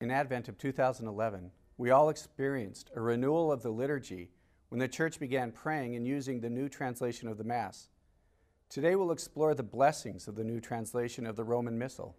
[0.00, 4.30] In Advent of 2011, we all experienced a renewal of the liturgy
[4.68, 7.88] when the church began praying and using the new translation of the Mass.
[8.68, 12.14] Today we'll explore the blessings of the new translation of the Roman Missal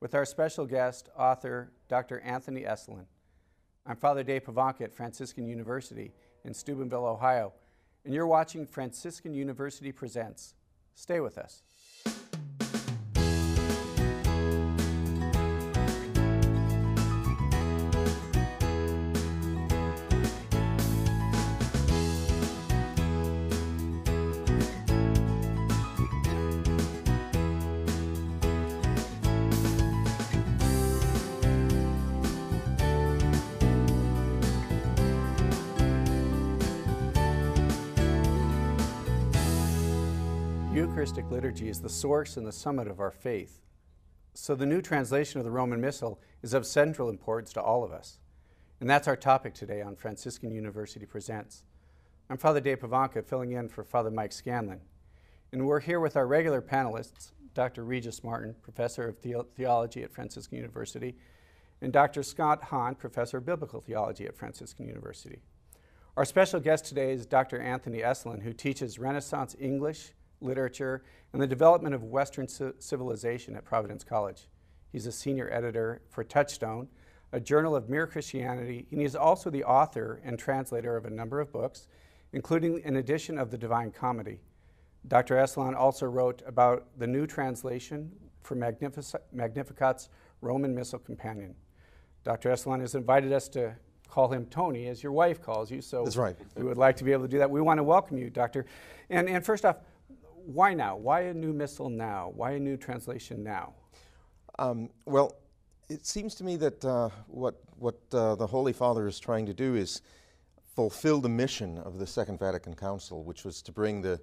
[0.00, 2.20] with our special guest, author Dr.
[2.20, 3.04] Anthony Esolen.
[3.84, 6.12] I'm Father Dave Pivonka at Franciscan University
[6.44, 7.52] in Steubenville, Ohio,
[8.06, 10.54] and you're watching Franciscan University Presents.
[10.94, 11.62] Stay with us.
[41.38, 43.60] Liturgy is the source and the summit of our faith.
[44.34, 47.92] So the new translation of the Roman Missal is of central importance to all of
[47.92, 48.18] us.
[48.80, 51.62] And that's our topic today on Franciscan University Presents.
[52.28, 54.80] I'm Father Dave Pivonka, filling in for Father Mike Scanlon.
[55.52, 57.84] And we're here with our regular panelists, Dr.
[57.84, 61.16] Regis Martin, Professor of the- Theology at Franciscan University,
[61.80, 62.24] and Dr.
[62.24, 65.38] Scott Hahn, Professor of Biblical Theology at Franciscan University.
[66.16, 67.60] Our special guest today is Dr.
[67.60, 74.04] Anthony Esolen, who teaches Renaissance English, literature, and the development of Western civilization at Providence
[74.04, 74.48] College.
[74.92, 76.88] He's a senior editor for Touchstone,
[77.32, 81.10] a journal of mere Christianity, and he is also the author and translator of a
[81.10, 81.86] number of books,
[82.32, 84.40] including an edition of the Divine Comedy.
[85.06, 85.36] Dr.
[85.36, 88.10] Esolen also wrote about the new translation
[88.42, 90.08] for Magnific- Magnificat's
[90.40, 91.54] Roman Missal Companion.
[92.24, 92.50] Dr.
[92.50, 93.74] Esolen has invited us to
[94.08, 95.80] call him Tony, as your wife calls you.
[95.80, 96.36] So That's right.
[96.56, 97.50] We would like to be able to do that.
[97.50, 98.66] We want to welcome you, Doctor.
[99.10, 99.76] And, and first off,
[100.48, 100.96] why now?
[100.96, 102.32] Why a new missal now?
[102.34, 103.74] Why a new translation now?
[104.58, 105.36] Um, well,
[105.90, 109.52] it seems to me that uh, what, what uh, the Holy Father is trying to
[109.52, 110.00] do is
[110.74, 114.18] fulfill the mission of the Second Vatican Council, which was to bring the,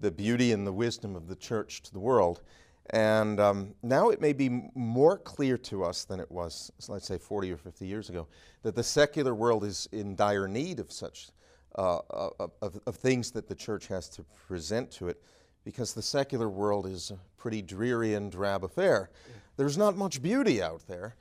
[0.00, 2.42] the beauty and the wisdom of the Church to the world.
[2.90, 7.18] And um, now it may be more clear to us than it was, let's say,
[7.18, 8.26] 40 or 50 years ago,
[8.62, 11.28] that the secular world is in dire need of such
[11.76, 15.22] uh, of, of, things that the Church has to present to it
[15.68, 19.10] because the secular world is a pretty dreary and drab affair.
[19.58, 21.14] There's not much beauty out there.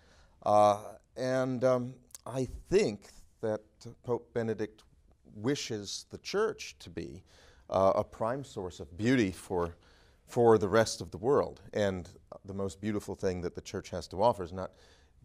[0.44, 0.78] Uh,
[1.18, 1.94] and um,
[2.26, 3.10] I think
[3.42, 3.60] that
[4.06, 4.84] Pope Benedict
[5.36, 7.24] wishes the church to be
[7.70, 9.76] uh, a prime source of beauty for,
[10.28, 11.60] for the rest of the world.
[11.74, 12.08] And
[12.46, 14.72] the most beautiful thing that the church has to offer is not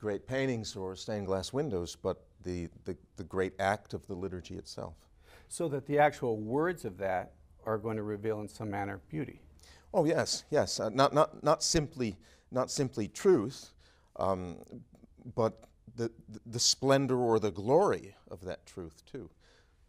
[0.00, 4.56] great paintings or stained glass windows, but the, the, the great act of the liturgy
[4.56, 4.94] itself.
[5.48, 7.34] So that the actual words of that
[7.64, 9.40] are going to reveal in some manner beauty.
[9.94, 10.80] Oh yes, yes.
[10.80, 12.16] Uh, not, not, not, simply,
[12.50, 13.70] not simply truth,
[14.16, 14.56] um,
[15.34, 15.64] but
[15.96, 16.10] the,
[16.46, 19.28] the splendor or the glory of that truth too.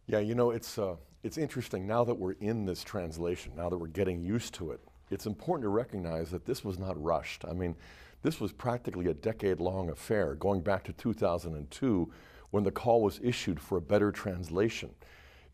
[0.06, 3.78] Yeah, you know, it's, uh, it's interesting now that we're in this translation, now that
[3.78, 4.80] we're getting used to it,
[5.10, 7.44] it's important to recognize that this was not rushed.
[7.48, 7.74] I mean,
[8.22, 12.10] this was practically a decade long affair, going back to 2002
[12.50, 14.90] when the call was issued for a better translation.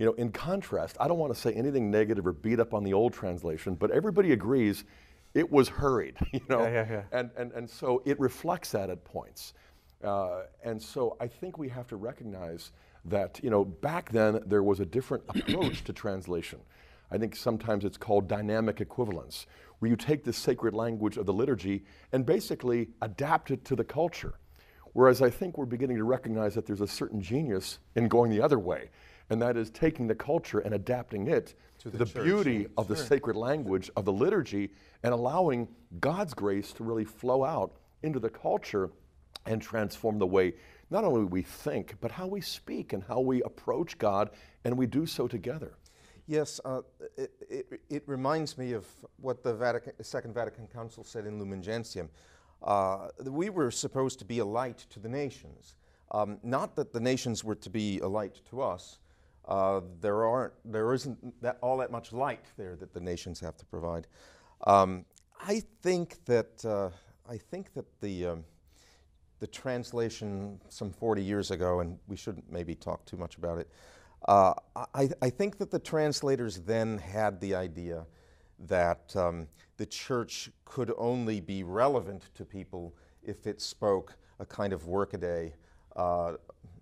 [0.01, 2.85] You know, in contrast, I don't want to say anything negative or beat up on
[2.85, 4.85] the old translation, but everybody agrees
[5.35, 6.63] it was hurried, you know?
[6.63, 7.03] Yeah, yeah, yeah.
[7.13, 9.53] And, and, and so it reflects that at points.
[10.03, 12.73] Uh, and so I think we have to recognize
[13.05, 16.61] that, you know, back then there was a different approach to translation.
[17.11, 19.47] I think sometimes it's called dynamic equivalence,
[19.81, 23.85] where you take the sacred language of the liturgy and basically adapt it to the
[23.85, 24.33] culture.
[24.95, 28.41] Whereas I think we're beginning to recognize that there's a certain genius in going the
[28.41, 28.89] other way
[29.31, 32.97] and that is taking the culture and adapting it to the, the beauty of sure.
[32.97, 34.71] the sacred language of the liturgy
[35.03, 35.69] and allowing
[36.01, 38.91] God's grace to really flow out into the culture
[39.47, 40.55] and transform the way
[40.91, 44.31] not only we think, but how we speak and how we approach God,
[44.65, 45.75] and we do so together.
[46.27, 46.83] Yes, uh,
[47.17, 48.87] it, it, it, reminds me of
[49.21, 52.09] what the Vatican, Second Vatican Council said in Lumen Gentium.
[52.63, 55.77] Uh, we were supposed to be a light to the nations.
[56.13, 58.99] Um, not that the nations were to be a light to us,
[59.47, 63.57] uh, there aren't, there isn't that, all that much light there that the nations have
[63.57, 64.07] to provide.
[64.67, 65.05] Um,
[65.41, 66.91] I think that uh,
[67.29, 68.45] I think that the um,
[69.41, 73.69] the translation some 40 years ago, and we shouldn't maybe talk too much about it.
[74.29, 74.53] Uh,
[74.95, 78.05] I, I, think that the translators then had the idea
[78.67, 79.49] that um,
[79.79, 85.55] the church could only be relevant to people if it spoke a kind of workaday,
[85.97, 86.35] uh,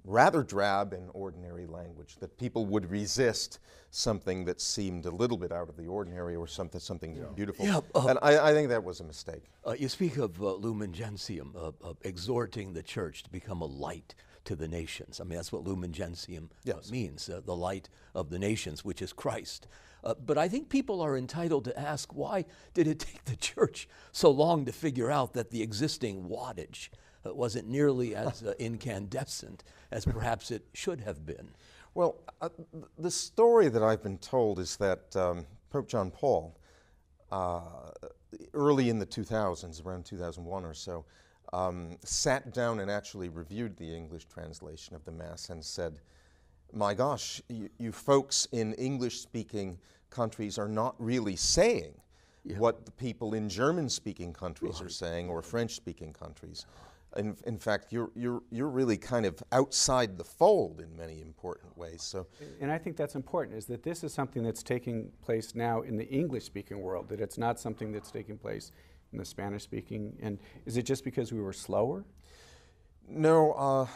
[0.09, 3.59] rather drab and ordinary language, that people would resist
[3.91, 7.65] something that seemed a little bit out of the ordinary or something, something beautiful.
[7.67, 9.45] Yeah, uh, and I, I think that was a mistake.
[9.67, 13.67] Uh, you speak of uh, Lumen Gentium, uh, of exhorting the church to become a
[13.67, 14.15] light
[14.45, 15.21] to the nations.
[15.21, 16.91] I mean, that's what Lumen Gentium Yes.
[16.91, 19.67] means, uh, the light of the nations, which is Christ.
[20.03, 23.89] Uh, but I think people are entitled to ask why did it take the church
[24.13, 26.89] so long to figure out that the existing wattage
[27.25, 31.49] uh, wasn't nearly as uh, incandescent as perhaps it should have been?
[31.95, 32.51] Well, uh,
[32.99, 36.57] the story that I've been told is that um, Pope John Paul,
[37.33, 37.61] uh,
[38.55, 41.05] early in the 2000s, around 2001 or so,
[41.53, 46.01] um, sat down and actually reviewed the English translation of the Mass and said,
[46.73, 49.79] My gosh, you, you folks in English speaking
[50.11, 51.95] countries are not really saying
[52.57, 56.65] what the people in German speaking countries are saying or French speaking countries.
[57.19, 61.77] In, in fact, you're, you're, you're really kind of outside the fold in many important
[61.77, 62.03] ways.
[62.03, 62.27] So,
[62.61, 65.97] And I think that's important, is that this is something that's taking place now in
[65.97, 68.73] the English-speaking world, that it's not something that's taking place
[69.13, 70.17] in the Spanish-speaking.
[70.23, 72.05] And is it just because we were slower?
[73.11, 73.87] no, uh,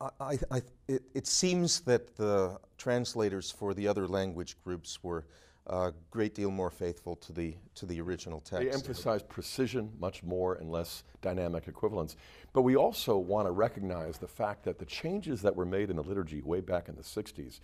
[0.00, 5.26] I, I, I, it, it seems that the translators for the other language groups were
[5.66, 8.64] a great deal more faithful to the, to the original text.
[8.64, 12.16] They emphasize precision much more and less dynamic equivalence.
[12.52, 15.96] But we also want to recognize the fact that the changes that were made in
[15.96, 17.60] the liturgy way back in the 60s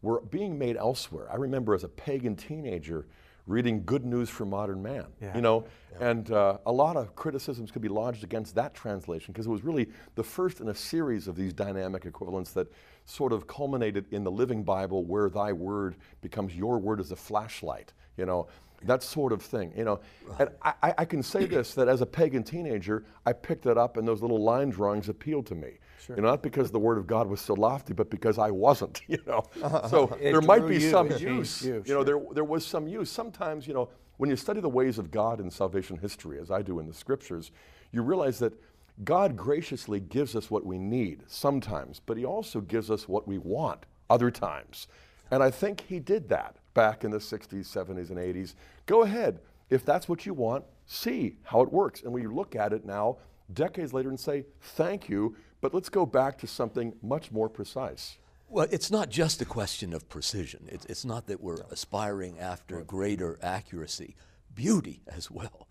[0.00, 1.28] were being made elsewhere.
[1.30, 3.06] I remember as a pagan teenager
[3.46, 5.34] reading Good News for Modern Man, Yeah.
[5.34, 5.66] you know,
[6.00, 9.62] and uh, a lot of criticisms could be lodged against that translation because it was
[9.62, 12.68] really the first in a series of these dynamic equivalents that
[13.06, 17.16] sort of culminated in the Living Bible where thy word becomes your word as a
[17.16, 18.46] flashlight, you know,
[18.84, 20.00] that sort of thing, you know.
[20.38, 23.96] And I, I- can say this that as a pagan teenager, I picked it up
[23.96, 25.78] and those little line drawings appealed to me.
[26.08, 29.00] You know, not because the word of God was so lofty, but because I wasn't,
[29.08, 29.42] you know.
[29.62, 29.88] Uh-huh.
[29.88, 31.64] So It there might be you, some use.
[31.64, 33.10] you, You know, there, there was some use.
[33.10, 36.60] Sometimes, you know, when you study the ways of God in salvation history, as I
[36.60, 37.52] do in the scriptures,
[37.90, 38.52] you realize that
[39.02, 43.38] God graciously gives us what we need sometimes, but He also gives us what we
[43.38, 44.86] want other times.
[45.30, 48.54] And I think He did that back in the 60s, 70s, and 80s.
[48.86, 49.40] Go ahead.
[49.70, 52.02] If that's what you want, see how it works.
[52.02, 53.16] And we look at it now,
[53.52, 58.18] decades later, and say, thank you, but let's go back to something much more precise.
[58.48, 60.68] Well, it's not just a question of precision.
[60.70, 64.14] It's, it's not that we're aspiring after greater accuracy,
[64.54, 65.66] beauty as well.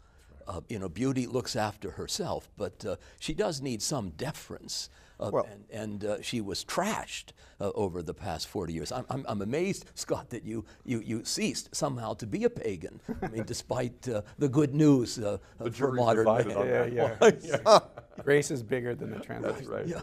[0.48, 4.90] Uh, you know, beauty looks after herself, but uh, she does need some deference.
[5.20, 7.32] Uh, Well- and and uh, she was trashed
[7.62, 8.92] uh, over the past 40 years.
[8.92, 13.00] I'm, I'm, I'm amazed, Scott, that you, you, you ceased somehow to be a pagan.
[13.22, 15.38] I mean, despite uh, the good news uh,
[15.72, 16.52] for modern man.
[16.58, 17.80] on Yeah, yeah.
[18.24, 19.68] Grace is bigger than the translation.
[19.70, 19.88] right.
[19.88, 20.02] Yeah.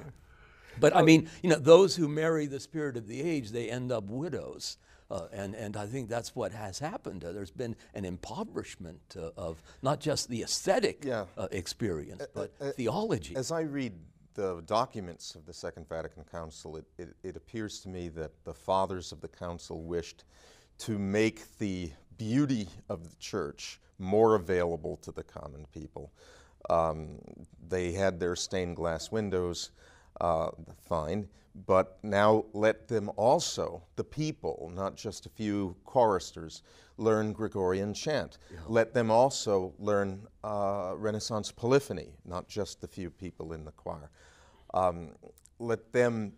[0.78, 3.92] But I mean, you know, those who marry the spirit of the age, they end
[3.92, 4.78] up widows.
[5.10, 7.24] Uh, and, and I think that's what has happened.
[7.24, 11.24] Uh, there's been an impoverishment uh, of not just the aesthetic Yeah.
[11.36, 13.34] uh, experience, but theology.
[13.36, 13.92] As I read
[14.34, 18.54] the documents of the Second Vatican Council, it, it, it appears to me that the
[18.54, 20.24] fathers of the council wished
[20.78, 26.12] to make the beauty of the church more available to the common people.
[26.68, 27.18] Um,
[27.68, 29.70] they had their stained glass windows,
[30.20, 31.28] uh, fine,
[31.66, 36.62] but now let them also, the people, not just a few choristers,
[36.96, 38.38] learn Gregorian chant.
[38.68, 44.10] Let them also learn uh, Renaissance polyphony, not just the few people in the choir.
[44.74, 45.10] Um,
[45.58, 46.32] let them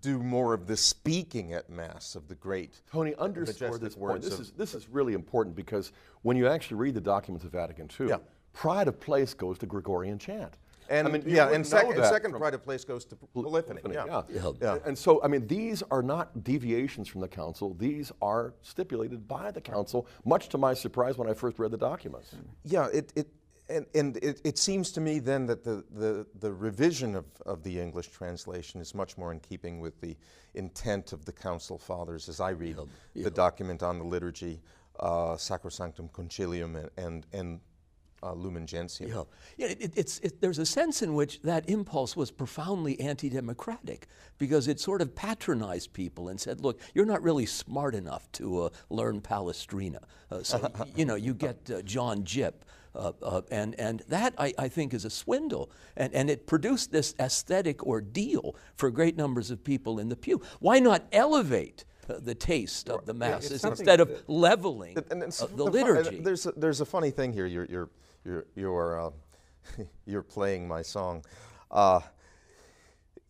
[0.00, 2.80] do more of the speaking at Mass of the great.
[2.90, 4.22] Tony, underscore this point.
[4.22, 5.92] This is, this is really important because
[6.22, 8.16] when you actually read the documents of Vatican II, Yeah.
[8.52, 10.56] pride of place goes to Gregorian chant.
[10.88, 13.16] And I mean, yeah, and wouldn't know second, that second pride of place goes to
[13.16, 13.80] polyphony.
[13.80, 14.22] Polyphony, Yeah.
[14.28, 14.52] yeah.
[14.60, 14.78] Yeah.
[14.84, 17.74] And so, I mean, these are not deviations from the council.
[17.74, 21.78] These are stipulated by the council, much to my surprise when I first read the
[21.78, 22.34] documents.
[22.64, 23.28] Yeah, it, it
[23.68, 27.62] and, and it, it seems to me then that the, the, the revision of, of
[27.62, 30.16] the English translation is much more in keeping with the
[30.54, 32.78] intent of the Council Fathers as I read
[33.14, 34.60] the document on the liturgy,
[35.00, 37.60] uh, Sacrosanctum Concilium, and, and, and
[38.26, 39.10] uh, Lumen Gentium.
[39.10, 39.22] Yeah,
[39.56, 44.08] yeah it, it's, it, there's a sense in which that impulse was profoundly anti democratic
[44.38, 48.62] because it sort of patronized people and said, look, you're not really smart enough to
[48.62, 50.02] uh, learn Palestrina.
[50.30, 52.64] Uh, so, you know, you get uh, John Jip.
[52.94, 55.70] Uh, uh, and, and that, I, I think, is a swindle.
[55.98, 60.40] And, and it produced this aesthetic ordeal for great numbers of people in the pew.
[60.60, 65.32] Why not elevate the taste of the masses something instead of leveling And uh, the
[65.32, 66.20] fu- liturgy?
[66.20, 67.46] there's a, there's a funny thing here.
[67.46, 67.88] You're you're
[68.26, 69.10] you're you're, uh,
[70.06, 71.24] you're playing my song.
[71.70, 72.00] Uh,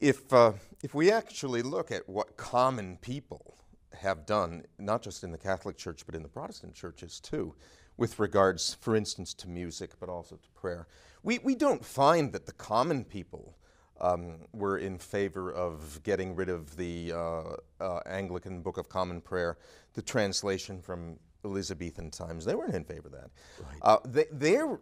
[0.00, 3.56] if uh, if we actually look at what common people
[3.92, 7.54] have done, not just in the Catholic Church, but in the Protestant churches too,
[7.96, 10.86] with regards, for instance, to music, but also to prayer,
[11.22, 13.56] we, we don't find that the common people
[14.00, 19.22] um, were in favor of getting rid of the uh, uh, Anglican Book of Common
[19.22, 19.56] Prayer,
[19.94, 22.44] the translation from Elizabethan times.
[22.44, 23.30] They weren't in favor of that.
[23.60, 23.78] Right.
[23.82, 24.78] Uh, they, they're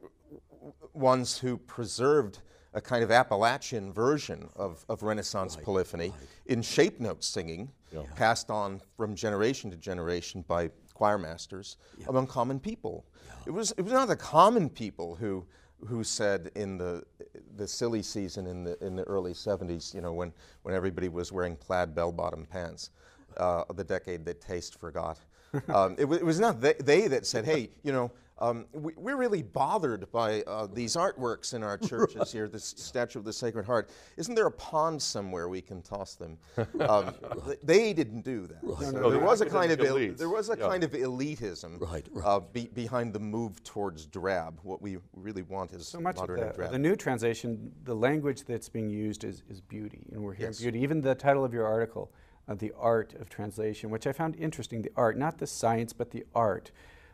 [0.93, 2.41] ones who preserved
[2.73, 5.65] a kind of Appalachian version of, of Renaissance right.
[5.65, 6.29] polyphony right.
[6.47, 8.03] in shape note singing, yeah.
[8.17, 12.07] passed on from generation to generation by choir masters yeah.
[12.09, 13.05] among common people.
[13.27, 13.35] Yeah.
[13.47, 15.45] It, was, it was not the common people who
[15.87, 17.03] who said in the
[17.57, 21.31] the silly season in the in the early 70s, you know, when when everybody was
[21.31, 22.91] wearing plaid bell-bottom pants,
[23.37, 25.19] uh, the decade that taste forgot.
[25.69, 29.17] um, it, it, was not they, they, that said, hey, you know, um, we, are
[29.17, 32.29] really bothered by uh, these artworks in our churches right.
[32.29, 33.91] here, this statue of the Sacred Heart.
[34.17, 36.39] Isn't there a pond somewhere we can toss them?
[36.85, 37.15] Um,
[37.63, 38.59] they didn't do that.
[38.63, 38.93] Right.
[38.93, 40.67] No, no, there, was a kind of il- there was a yeah.
[40.67, 44.59] kind of elitism right, uh, be- behind the move towards drab.
[44.63, 46.73] What we really want is so much modern of the, drab.
[46.73, 50.61] The new translation, the language that's being used is, is beauty, and we're hearing yes.
[50.61, 50.81] beauty.
[50.81, 52.13] Even the title of your article,
[52.49, 54.83] uh, the art of translation, which I found interesting.
[54.83, 56.71] The art, not the science, but the art.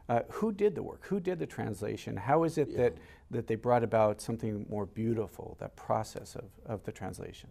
[0.08, 1.06] Uh, who did the work?
[1.06, 2.16] Who did the translation?
[2.16, 2.78] How is it yeah.
[2.78, 2.98] that,
[3.30, 7.48] that they brought about something more beautiful, that process of, of the translation?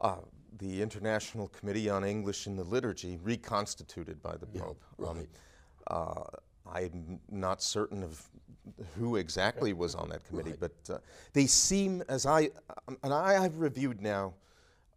[0.00, 0.16] Uh,
[0.58, 4.82] the International Committee on English in the Liturgy, reconstituted by the Pope.
[4.98, 5.10] Right.
[5.10, 5.26] Um,
[5.86, 6.22] uh,
[6.70, 8.22] I'm not certain of
[8.98, 10.70] who exactly was on that committee, right.
[10.86, 10.98] but uh,
[11.32, 12.50] they seem, as I,
[12.88, 14.34] um, and I have reviewed now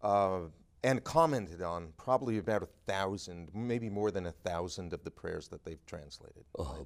[0.02, 0.40] uh,
[0.84, 5.48] and commented on probably about a thousand, maybe more than a thousand of the prayers
[5.48, 6.44] that they've translated.
[6.60, 6.86] Oh.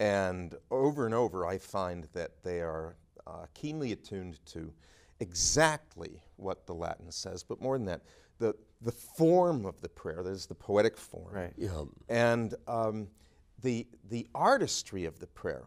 [0.00, 2.96] And over and over, I find that they are
[3.26, 4.72] uh, keenly attuned to
[5.20, 8.00] exactly what the Latin says, but more than that,
[8.38, 11.52] the, the form of the prayer, that is the poetic form, right.
[11.56, 11.84] yeah.
[12.08, 13.06] and um,
[13.62, 15.64] the, the artistry of the prayer.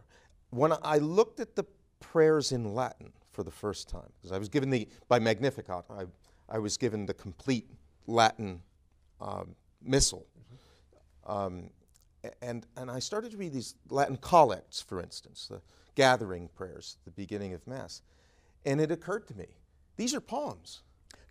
[0.50, 1.64] When I looked at the
[2.00, 6.04] prayers in Latin for the first time, because I was given the, by Magnificat, I
[6.48, 7.68] I was given the complete
[8.06, 8.60] Latin
[9.20, 10.26] um, missal.
[11.26, 11.70] Um,
[12.42, 15.60] and, and I started to read these Latin collects, for instance, the
[15.94, 18.02] gathering prayers, the beginning of Mass.
[18.64, 19.46] And it occurred to me
[19.96, 20.82] these are poems.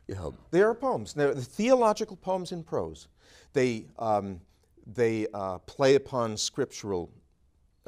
[0.07, 0.29] Yeah.
[0.51, 1.13] They are poems.
[1.13, 3.07] They're the theological poems in prose.
[3.53, 4.41] They, um,
[4.85, 7.09] they uh, play upon scriptural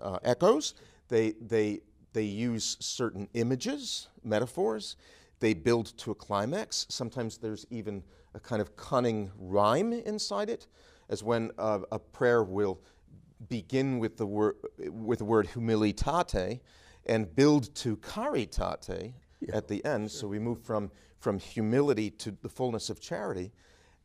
[0.02, 0.76] uh, echoes.
[1.10, 1.82] They, they,
[2.14, 4.96] they use certain images, metaphors.
[5.40, 6.86] They build to a climax.
[6.90, 10.68] Sometimes there's even a kind of cunning rhyme inside it,
[11.10, 12.80] as when uh, a prayer will
[13.50, 14.56] begin with the, wor-
[14.90, 16.62] with the word humilitate
[17.06, 20.10] and build to caritate yeah, at the end.
[20.10, 20.20] Sure.
[20.22, 20.90] So we move from,
[21.20, 23.52] from humility to the fullness of charity.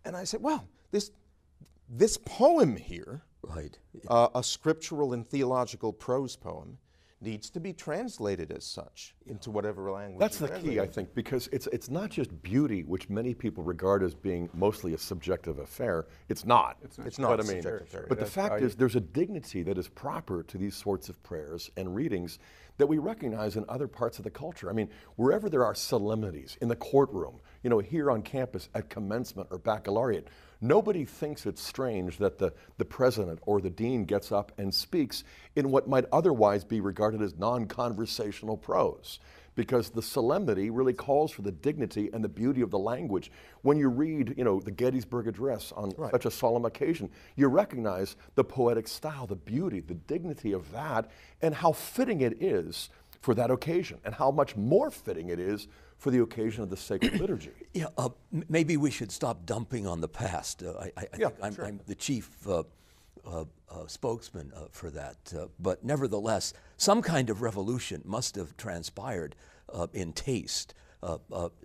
[0.04, 1.10] And I said, well, this,
[1.88, 3.78] this poem here, right.
[4.08, 6.78] Uh, a scriptural and theological prose poem,
[7.20, 10.18] needs to be translated as such into whatever language.
[10.18, 14.02] That's the key, I think, because it's it's not just beauty, which many people regard
[14.02, 16.06] as being mostly a subjective affair.
[16.28, 16.78] It's not.
[16.82, 17.06] It's not.
[17.06, 17.62] It's not but, I mean,
[18.08, 21.70] but the fact is, there's a dignity that is proper to these sorts of prayers
[21.76, 22.38] and readings
[22.80, 24.68] that we recognize in other parts of the culture.
[24.68, 28.90] I mean, wherever there are solemnities in the courtroom, you know, here on campus at
[28.90, 30.28] commencement or baccalaureate
[30.60, 35.24] Nobody thinks it's strange that the, the president or the dean gets up and speaks
[35.56, 39.20] in what might otherwise be regarded as non conversational prose
[39.54, 43.30] because the solemnity really calls for the dignity and the beauty of the language.
[43.62, 46.10] When you read, you know, the Gettysburg Address on right.
[46.12, 51.10] such a solemn occasion, you recognize the poetic style, the beauty, the dignity of that,
[51.42, 52.90] and how fitting it is
[53.20, 56.76] for that occasion, and how much more fitting it is for the occasion of the
[56.76, 57.50] sacred liturgy.
[57.74, 60.62] Yeah, uh, m- maybe we should stop dumping on the past.
[60.62, 61.66] Uh, I, I, I yeah, think I'm, sure.
[61.66, 62.62] I'm, the chief uh,
[63.26, 65.16] uh, uh spokesman uh, for that.
[65.58, 69.36] but nevertheless, some kind of revolution must have transpired
[69.92, 70.74] in taste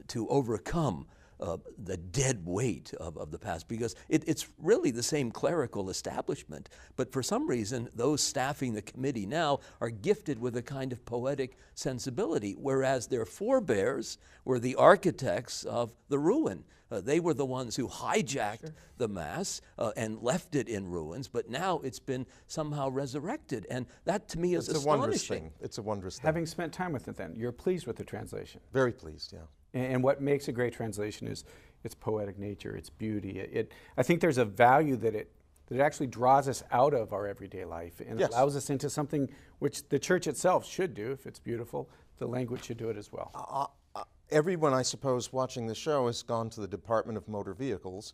[0.08, 1.08] to overcome
[1.40, 5.90] uh, the dead weight of, of the past because it, it's really the same clerical
[5.90, 6.70] establishment.
[6.96, 11.04] But for some reason, those staffing the committee now are gifted with a kind of
[11.06, 16.64] poetic sensibility, whereas their forebears were the architects of the ruin.
[16.92, 18.76] Uh, they were the ones who hijacked sure.
[18.98, 23.66] the Mass uh, and left it in ruins, but now it's been somehow resurrected.
[23.70, 24.96] And that to me is it's astonishing.
[24.96, 25.52] A wondrous thing.
[25.62, 26.28] It's a wondrous thing.
[26.28, 28.62] Having spent time with it then, you're pleased with the translation?
[28.72, 29.40] Very pleased, yeah.
[29.76, 31.44] And, what makes a great translation is
[31.84, 33.40] its poetic nature, its beauty.
[33.40, 35.32] It, it, I think there's a value that it
[35.68, 38.30] that it actually draws us out of our everyday life and yes.
[38.30, 39.30] allows us into something
[39.60, 41.90] which the church itself should do if it's beautiful.
[42.18, 43.32] The language should do it as well.
[43.34, 47.54] Uh, uh, everyone, I suppose, watching the show has gone to the Department of Motor
[47.54, 48.14] Vehicles.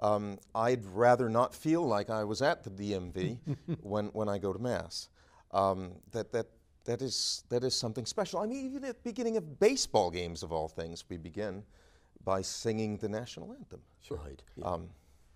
[0.00, 3.38] Um, I'd rather not feel like I was at the DMV
[3.80, 5.08] when, when I go to Mass.
[5.52, 6.46] Um, that, that,
[6.84, 8.40] that, is, that is something special.
[8.40, 11.62] I mean, even at the beginning of baseball games, of all things, we begin
[12.24, 13.80] by singing the national anthem.
[14.10, 14.42] Right.
[14.56, 14.64] yeah.
[14.64, 14.90] Um,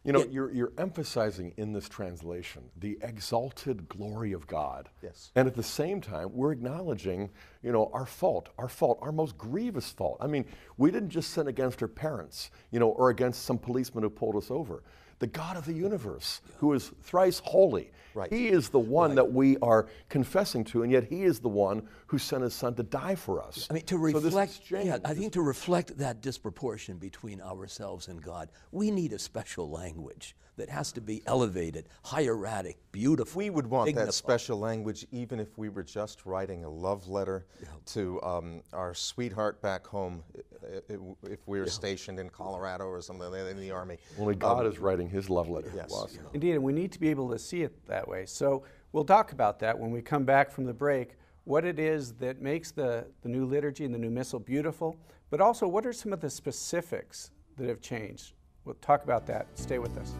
[0.06, 4.90] You know, you're, you're emphasizing in this translation the exalted glory of God.
[5.02, 5.32] Yes.
[5.34, 7.30] And at the same time, we're acknowledging,
[7.62, 10.18] you know, our fault, our fault, our most grievous fault.
[10.20, 10.44] I mean,
[10.76, 14.36] we didn't just sin against our parents, you know, or against some policeman who pulled
[14.36, 14.82] us over.
[15.18, 18.32] The God of the universe, who is thrice holy, Right.
[18.32, 21.88] He is the one that we are confessing to, and yet He is the one
[22.06, 23.66] who sent His Son to die for us.
[23.68, 28.22] I mean, to reflect, exchange yeah, I think to reflect that disproportion between ourselves and
[28.22, 33.38] God, we need a special language that has to be elevated, hieratic, beautiful.
[33.38, 34.08] We would want dignified.
[34.08, 37.46] that special language even if we were just writing a love letter
[37.86, 40.22] to um, our sweetheart back home
[40.62, 40.98] i- i-
[41.30, 43.98] if we were stationed in Colorado or something in the Army.
[44.18, 45.88] Only God is writing His love letter yes.
[45.88, 46.18] to us.
[46.32, 48.24] Indeed, and we need to be able to see it that way.
[48.26, 52.12] So we'll talk about that when we come back from the break, what it is
[52.14, 54.96] that makes the, the new liturgy and the new missal beautiful,
[55.30, 58.32] but also what are some of the specifics that have changed.
[58.64, 59.46] We'll talk about that.
[59.54, 60.14] Stay with us.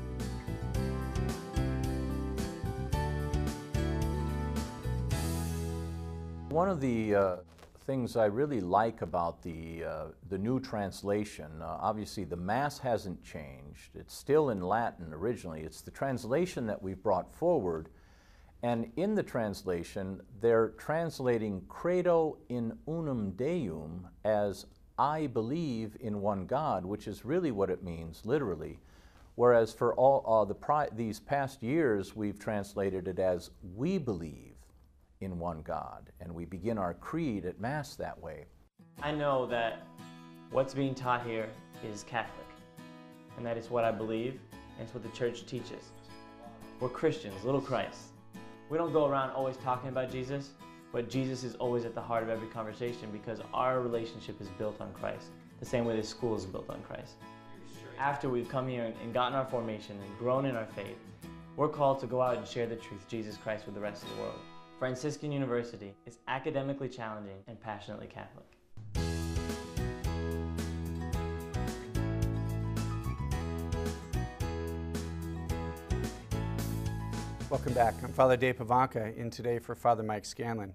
[6.51, 7.37] One of the uh,
[7.87, 13.23] things I really like about the, uh, the new translation, uh, obviously the Mass hasn't
[13.25, 13.97] changed.
[13.97, 15.63] It's still in Latin originally.
[15.63, 17.89] It's the translation that we've brought forward.
[18.63, 24.67] And in the translation, they're translating credo in unum Deum as
[24.99, 28.79] I believe in one God, which is really what it means, literally.
[29.35, 34.55] Whereas for all uh, the pri- these past years, we've translated it as we believe
[35.21, 38.45] in one God, and we begin our creed at Mass that way.
[39.03, 39.85] I know that
[40.53, 41.49] what's being taught here
[41.85, 42.47] is Catholic,
[43.37, 45.91] and that is what I believe, and it's what the church teaches.
[46.79, 48.13] We're Christians, little Christ.
[48.71, 50.51] We don't go around always talking about Jesus,
[50.95, 54.81] but Jesus is always at the heart of every conversation because our relationship is built
[54.81, 55.27] on Christ,
[55.59, 57.15] the same way this school is built on Christ.
[57.99, 60.97] After we've come here and- gotten our formation and grown in our faith,
[61.57, 64.11] we're called to go out and share the truth, Jesus Christ, with the rest of
[64.11, 64.39] the world.
[64.79, 68.47] Franciscan University is academically challenging and passionately Catholic.
[77.51, 77.95] Welcome back.
[78.03, 80.73] I'm Father Dave Pivonka in today for Father Mike Scanlon.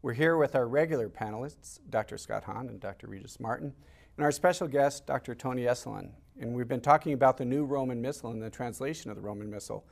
[0.00, 2.18] We're here with our regular panelists, Dr.
[2.18, 3.08] Scott Hahn and Dr.
[3.08, 3.74] Regis Martin,
[4.16, 5.34] and our special guest, Dr.
[5.34, 6.10] Tony Esolen.
[6.40, 9.50] And we've been talking about the new Roman Missal and the translation of the Roman
[9.50, 9.84] Missal.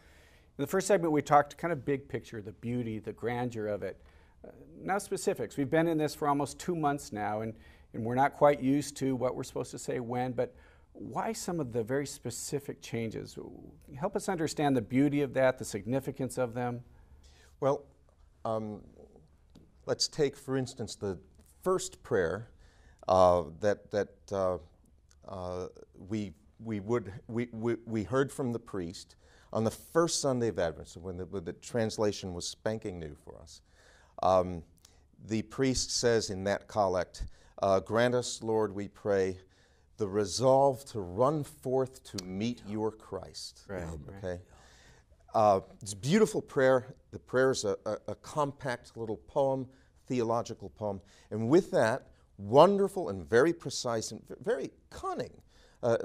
[0.59, 3.83] In the first segment, we talked kind of big picture, the beauty, the grandeur of
[3.83, 4.01] it.
[4.47, 5.57] Uh, now, specifics.
[5.57, 7.53] We've been in this for almost two months now, and,
[7.93, 10.55] and we're not quite used to what we're supposed to say when, but
[10.93, 13.37] why some of the very specific changes?
[13.99, 16.85] Help us understand the beauty of that, the significance of them.
[17.59, 17.83] Well,
[18.45, 18.83] um,
[19.87, 21.19] let's take, for instance, the
[21.63, 22.49] first prayer
[23.09, 24.59] uh, that, that uh,
[25.29, 25.69] uh,
[26.09, 29.17] we, we, would, we, we, we heard from the priest
[29.53, 33.15] on the first Sunday of Advent, so when the, when the translation was spanking new
[33.25, 33.63] for us.
[34.23, 34.63] Um,
[35.27, 37.25] the priest says in that collect,
[37.63, 39.39] uh, Grant us, Lord, we pray,
[39.97, 43.63] the resolve to run forth to meet your Christ.
[43.67, 43.87] Right,
[44.23, 44.41] right.
[45.31, 45.39] Okay?
[45.39, 46.95] Uh, it's a beautiful prayer.
[47.11, 49.67] The prayer is a, a, a compact little poem,
[50.07, 51.01] theological poem.
[51.31, 52.09] And with that,
[52.39, 55.33] wonderful and very precise and very cunning,
[55.83, 55.99] uh,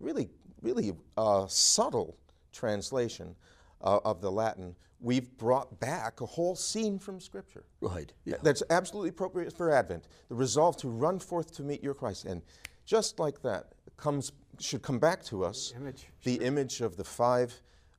[0.00, 0.28] really,
[0.62, 2.16] really uh, subtle
[2.52, 3.34] translation
[3.82, 7.64] uh, of the Latin, we've brought back a whole scene from Scripture.
[7.80, 8.12] Right.
[8.24, 8.36] Yeah.
[8.42, 10.08] That's absolutely appropriate for Advent.
[10.28, 12.24] The resolve to run forth to meet your Christ.
[12.24, 12.42] And
[12.84, 17.54] just like that, comes, should come back to us Image, the image of the five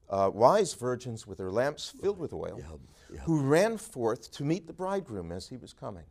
[0.10, 2.58] uh, wise virgins with their lamps filled with oil,
[3.26, 6.06] who ran forth to meet the bridegroom as he was coming.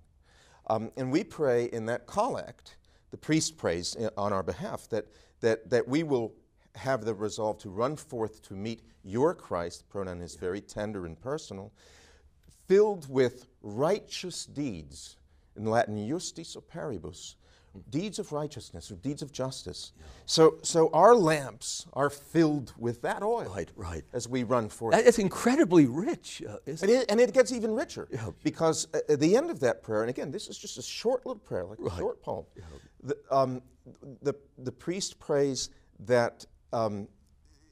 [0.69, 2.77] Um, and we pray in that collect,
[3.11, 5.07] the priest prays i- on our behalf, that,
[5.41, 6.35] that, that we will
[6.75, 11.07] have the resolve to run forth to meet your Christ, the pronoun is very tender
[11.07, 11.73] and personal,
[12.67, 15.17] filled with righteous deeds,
[15.57, 17.37] in Latin, justis operibus,
[17.91, 19.93] deeds of righteousness or deeds of justice.
[20.25, 24.05] So, so our lamps are filled with that oil Right, right.
[24.13, 24.95] as we run forth.
[24.97, 27.07] It's incredibly rich, uh, isn't It it?
[27.11, 28.09] and it gets even richer
[28.43, 31.41] because at the end of that prayer, and again, this is just a short little
[31.41, 32.45] prayer, like a short poem.
[33.03, 33.63] The, um,
[34.23, 37.07] the, the priest prays that um,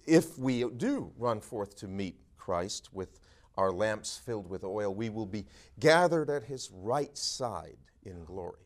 [0.06, 3.20] if we do run forth to meet Christ with
[3.56, 5.46] our lamps filled with oil, we will be
[5.80, 8.58] gathered at his right side in glory.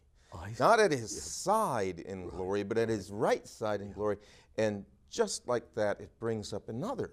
[0.59, 4.17] Not at his side in glory, but at his right side in glory.
[4.57, 7.13] And just like that, it brings up another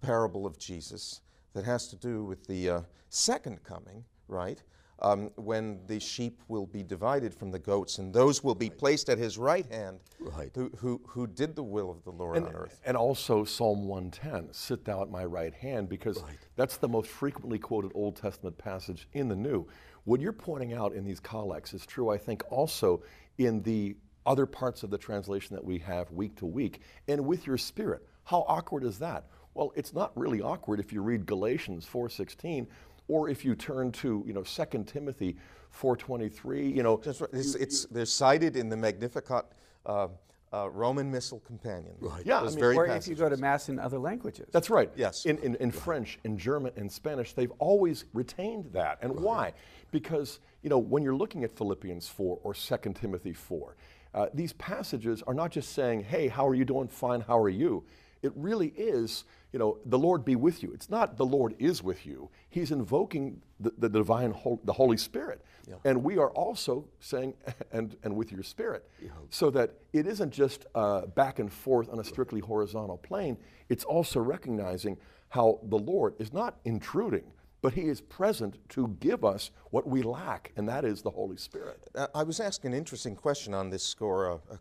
[0.00, 1.20] parable of Jesus
[1.52, 4.62] that has to do with the uh, second coming, right?
[5.00, 9.10] Um, when the sheep will be divided from the goats, and those will be placed
[9.10, 10.50] at his right hand, Right.
[10.54, 12.80] who, who, who did the will of the Lord And, on earth.
[12.86, 16.22] and also Psalm 110, sit thou at my right hand, because
[16.56, 19.66] that's the most frequently quoted Old Testament passage in the New.
[20.04, 23.02] What you're pointing out in these collects is true, I think, also
[23.36, 27.46] in the other parts of the translation that we have week to week, and with
[27.46, 28.06] your spirit.
[28.24, 29.26] How awkward is that?
[29.52, 32.66] Well, it's not really awkward if you read Galatians 4:16,
[33.08, 35.36] or if you turn to you know 2 Timothy
[35.76, 36.74] 4:23.
[36.74, 37.30] You know, That's right.
[37.32, 39.44] It's, it's, they're cited in the Magnificat
[39.84, 40.08] uh,
[40.52, 41.94] uh, Roman Missal Companion.
[42.00, 42.24] Right.
[42.24, 44.48] Yeah, I mean, very Or if you go to Mass in other languages.
[44.52, 44.90] That's right.
[44.96, 45.26] Yes.
[45.26, 48.98] In, in, in French, in German, in Spanish, they've always retained that.
[49.02, 49.52] And why?
[49.90, 53.76] Because, you know, when you're looking at Philippians 4 or 2 Timothy 4,
[54.14, 56.88] uh, these passages are not just saying, hey, how are you doing?
[56.88, 57.84] Fine, how are you?
[58.26, 60.72] It really is, you know, the Lord be with you.
[60.72, 62.28] It's not the Lord is with you.
[62.50, 65.40] He's invoking the, the divine, hol- the Holy Spirit.
[65.84, 67.34] And we are also saying,
[67.72, 68.88] and, and with your spirit.
[69.30, 73.36] So that it isn't just uh, back and forth on a strictly horizontal plane,
[73.68, 74.96] it's also recognizing
[75.28, 77.24] how the Lord is not intruding,
[77.62, 81.36] but He is present to give us what we lack, and that is the Holy
[81.36, 81.82] Spirit.
[81.94, 84.56] Uh, I was asked an interesting question on this score uh,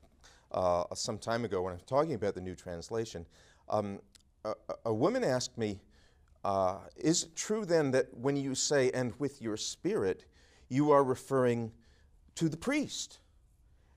[0.51, 3.25] uh, uh, some time ago when I was talking about the new translation.
[3.69, 3.99] Um,
[4.43, 4.54] a,
[4.86, 5.80] a- woman asked me,
[6.43, 10.25] uh, Is it true then that when you say, and with your spirit,
[10.69, 11.71] you are referring
[12.36, 13.19] to the priest?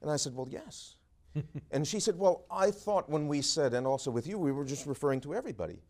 [0.00, 0.96] And I said, Well, yes.
[1.70, 4.64] and she said, Well, I thought when we said, and also with you, we were
[4.64, 5.82] just referring to everybody.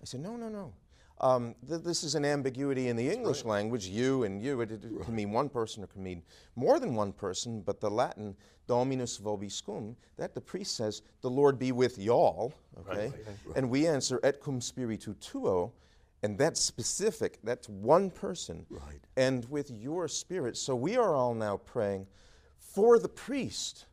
[0.00, 0.72] I said, No, no, no.
[1.20, 4.60] Um, th- this is an ambiguity in the English language, you and you.
[4.60, 6.22] It, it can mean one person or can mean
[6.56, 11.58] more than one person, but the Latin, Dominus vobiscum, that the priest says, the Lord
[11.58, 13.12] be with y'all, okay?
[13.54, 15.72] And we answer, et cum spiritu tuo,
[16.22, 18.66] and that's specific, that's one person.
[18.70, 19.00] Right.
[19.16, 20.56] And with your spirit.
[20.56, 22.06] So we are all now praying
[22.58, 23.84] for the priest.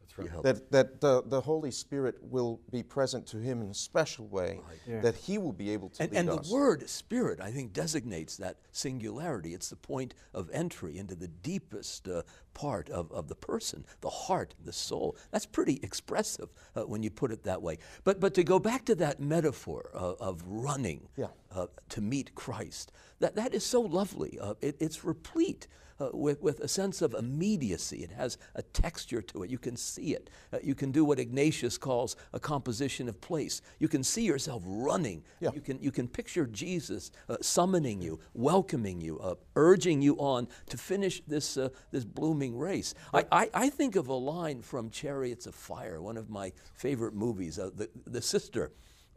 [0.43, 4.59] That, that the, the Holy Spirit will be present to him in a special way,
[5.01, 6.47] that he will be able to And, lead and us.
[6.47, 9.53] the word spirit, I think, designates that singularity.
[9.53, 14.09] It's the point of entry into the deepest uh, part of, of the person, the
[14.09, 15.15] heart, the soul.
[15.31, 17.77] That's pretty expressive uh, when you put it that way.
[18.03, 21.27] But, but to go back to that metaphor uh, of running Yeah.
[21.55, 24.37] uh, to meet Christ, that, that is so lovely.
[24.39, 25.67] Uh, it, it's replete.
[25.99, 27.97] Uh, with, with a sense of immediacy.
[27.97, 29.51] It has a texture to it.
[29.51, 30.31] You can see it.
[30.51, 33.61] Uh, you can do what Ignatius calls a composition of place.
[33.77, 35.21] You can see yourself running.
[35.39, 35.51] Yeah.
[35.53, 40.47] You, can, you can picture Jesus uh, summoning you, welcoming you, uh, urging you on
[40.69, 42.93] to finish this, uh, this blooming race.
[43.13, 47.13] I, I, I think of a line from Chariots of Fire, one of my favorite
[47.13, 47.59] movies.
[47.59, 48.71] Uh, the, the sister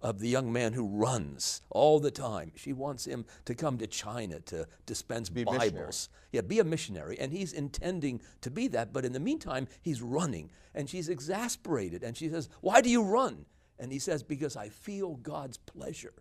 [0.04, 2.52] of the young man who runs all the time.
[2.56, 5.70] She wants him to come to China to dispense missionary.
[5.70, 6.10] Bibles.
[6.30, 7.18] Yeah, be a missionary.
[7.18, 10.50] And he's intending to be that, but in the meantime, he's running.
[10.74, 12.02] And she's exasperated.
[12.02, 13.46] And she says, Why do you run?
[13.78, 16.12] And he says, Because I feel God's pleasure.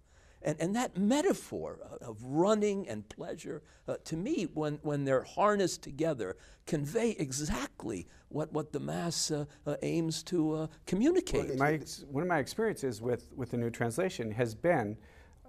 [0.44, 5.24] And, and that metaphor uh, of running and pleasure, uh, to me, when, when they're
[5.24, 11.58] harnessed together, convey exactly what, what the Mass uh, uh, aims to uh, communicate.
[11.58, 14.98] My ex- one of my experiences with, with the new translation has been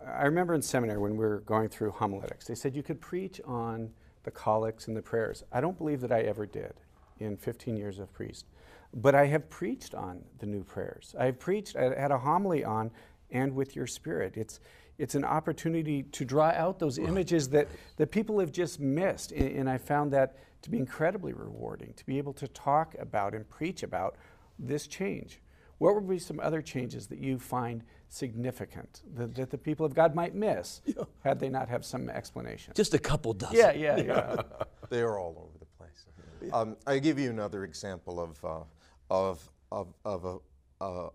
[0.06, 3.40] I remember in seminary when we were going through homiletics, they said you could preach
[3.44, 3.90] on
[4.24, 5.44] the collects and the prayers.
[5.52, 6.74] I don't believe that I ever did
[7.18, 8.46] in 15 years of priest,
[8.92, 11.14] but I have preached on the new prayers.
[11.18, 12.90] I have preached, I had a homily on
[13.30, 14.36] and with your spirit.
[14.36, 14.60] It's,
[14.98, 19.32] it's an opportunity to draw out those images that, that people have just missed.
[19.32, 23.34] And, and I found that to be incredibly rewarding to be able to talk about
[23.34, 24.16] and preach about
[24.58, 25.40] this change.
[25.78, 29.94] What would be some other changes that you find significant that, that the people of
[29.94, 30.80] God might miss
[31.24, 32.72] had they not have some explanation?
[32.74, 33.56] Just a couple dozen.
[33.56, 34.42] yeah, yeah, yeah.
[34.90, 36.52] They are all over the place.
[36.52, 38.64] Um, I give you another example of, uh,
[39.10, 41.08] of, of, of a, uh,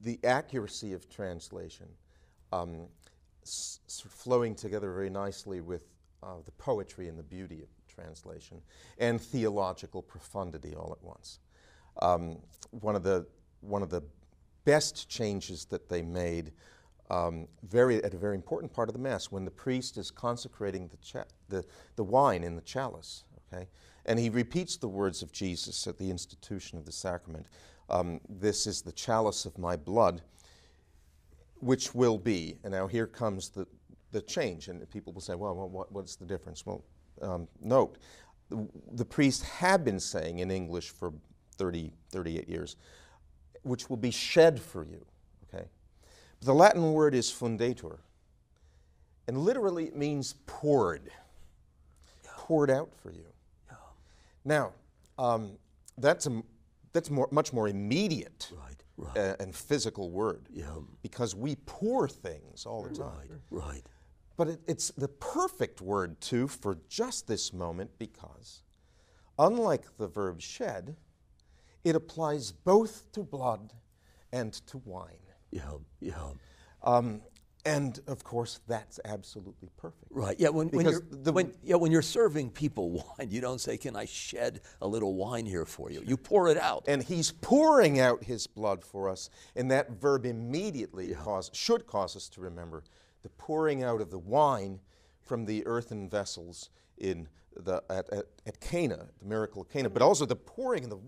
[0.00, 1.86] the accuracy of translation
[2.54, 2.88] um,
[3.44, 5.82] flowing together very nicely with
[6.22, 8.60] uh, the poetry and the beauty of translation
[8.98, 11.38] and theological profundity all at once.
[12.02, 12.38] Um,
[12.70, 13.26] one, of the,
[13.60, 14.02] one of the
[14.64, 16.52] best changes that they made
[17.10, 20.88] um, very, at a very important part of the Mass when the priest is consecrating
[20.88, 21.64] the, the,
[21.96, 23.24] the wine in the chalice.
[23.52, 23.68] Okay?
[24.06, 27.46] And he repeats the words of Jesus at the institution of the sacrament
[27.90, 30.22] um, This is the chalice of my blood,
[31.64, 33.66] which will be, and now here comes the,
[34.12, 36.66] the change, and people will say, well, what, what's the difference?
[36.66, 36.84] Well,
[37.22, 37.96] um, note,
[38.50, 41.14] the, the priests have been saying in English for
[41.56, 42.76] 30, 38 years,
[43.62, 45.06] which will be shed for you.
[45.48, 45.64] Okay?
[46.38, 47.96] But the Latin word is fundetur,
[49.26, 51.10] and literally it means poured,
[52.24, 53.24] poured out for you.
[54.44, 54.72] Now,
[55.18, 55.52] um,
[55.96, 56.42] that's, a,
[56.92, 59.16] that's more, much more immediate Right, right.
[59.16, 60.66] uh, and physical word Yeah.
[61.02, 63.40] because we pour things all the time.
[63.50, 63.82] Right.
[64.36, 68.62] But it, it's the perfect word, too, for just this moment because,
[69.38, 70.96] unlike the verb shed,
[71.84, 73.72] it applies both to blood
[74.32, 75.18] and to wine.
[75.50, 75.72] Yeah.
[76.00, 76.30] Yeah.
[76.82, 77.22] Um,
[77.64, 80.06] and of course, that's absolutely perfect.
[80.10, 80.38] Right.
[80.38, 80.50] Yeah.
[80.50, 83.96] When, when you're the- when, yeah when you're serving people wine, you don't say, "Can
[83.96, 86.84] I shed a little wine here for you?" You pour it out.
[86.86, 92.16] And he's pouring out his blood for us, and that verb immediately cause, should cause
[92.16, 92.84] us to remember
[93.22, 94.80] the pouring out of the wine
[95.22, 100.02] from the earthen vessels in the, at, at, at Cana, the miracle of Cana, but
[100.02, 100.98] also the pouring of the,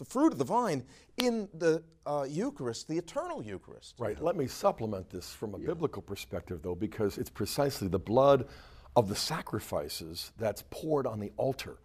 [0.00, 0.82] the fruit of the vine
[1.18, 3.94] in the uh, Eucharist, the eternal Eucharist.
[3.98, 4.20] Right.
[4.20, 8.48] Let me supplement this from a biblical perspective, though, because it's precisely the blood
[8.96, 11.76] of the sacrifices that's poured on the altar.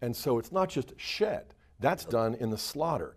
[0.00, 3.16] And so it's not just shed, that's done in the slaughter.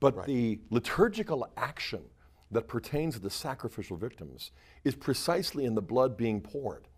[0.00, 2.02] But the liturgical action
[2.50, 4.50] that pertains to the sacrificial victims
[4.84, 6.88] is precisely in the blood being poured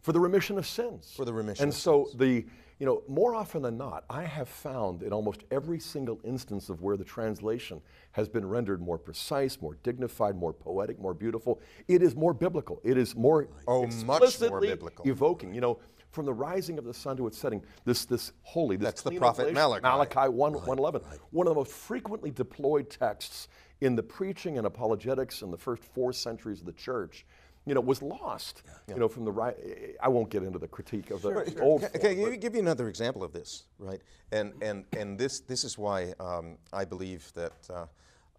[0.00, 1.12] for the remission of sins.
[1.16, 2.46] For the remission And of so the
[2.78, 6.82] you know more often than not, I have found in almost every single instance of
[6.82, 7.80] where the translation
[8.12, 12.80] has been rendered more precise, more dignified, more poetic, more beautiful, it is more biblical.
[12.84, 15.08] It is more Oh, much more biblical.
[15.08, 15.54] evoking.
[15.54, 15.78] You know,
[16.10, 19.16] from the rising of the sun to its setting, this this holy, this That's the
[19.18, 19.82] prophet Malachi.
[19.82, 21.02] Malachi 1, 111.
[21.30, 23.48] One of the most frequently deployed texts
[23.80, 27.26] in the preaching and apologetics in the first four centuries of the church,
[27.66, 28.62] you know, was lost.
[28.88, 29.56] You know, from the right.
[30.02, 31.28] I won't get into the critique of the
[31.60, 31.80] old.
[31.80, 34.00] Can, form, can you give you another example of this, right?
[34.32, 37.86] And and and this this is why um, I believe that uh,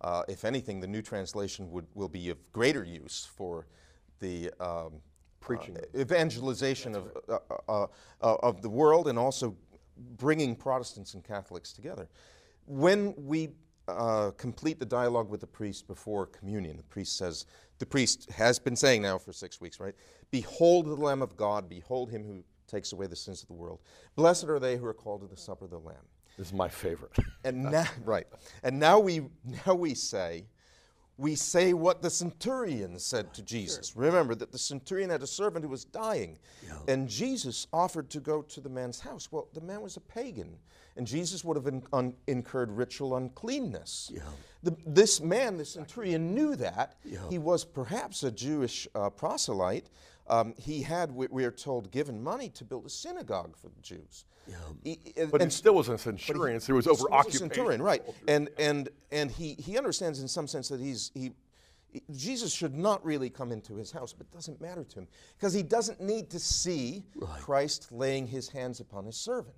[0.02, 3.66] uh, if anything, the new translation would will be of greater use for
[4.20, 5.02] the um,
[5.40, 5.78] Preaching.
[5.78, 7.88] uh, evangelization of uh, uh,
[8.22, 9.56] uh, of the world, and also
[10.18, 12.08] bringing Protestants and Catholics together.
[12.68, 13.50] When we
[13.88, 17.46] uh, complete the dialogue with the priest before communion, the priest says,
[17.80, 19.96] the priest has been saying now for six weeks, right?
[20.32, 23.80] Behold the Lamb of God, behold him who takes away the sins of the world.
[24.16, 25.98] Blessed are they who are called to the supper of the Lamb.
[26.38, 27.12] This is my favorite.
[27.44, 28.26] And now, right,
[28.64, 29.22] and now we
[29.66, 30.48] now we say,
[31.18, 33.96] we say what the centurion said to Jesus.
[33.96, 36.40] Remember that the centurion had a servant who was dying,
[36.88, 39.32] and Jesus offered to go to the man's house.
[39.32, 40.58] Well, the man was a pagan,
[40.98, 44.12] and Jesus would have in, un, incurred ritual uncleanness.
[44.64, 46.96] The, this man, the centurion, knew that.
[47.30, 49.90] He was perhaps a Jewish uh, proselyte.
[50.28, 53.82] Um, he had, we, we are told, given money to build a synagogue for the
[53.82, 54.26] Jews.
[54.84, 57.40] He- and- But he still was a centurion, so he was over a occupation.
[57.50, 58.02] centurion, right?
[58.28, 61.32] And and and he he understands in some sense that he's he.
[62.12, 65.54] Jesus should not really come into his house, but it doesn't matter to him because
[65.54, 67.04] he doesn't need to see
[67.40, 69.56] Christ laying his hands upon his servant.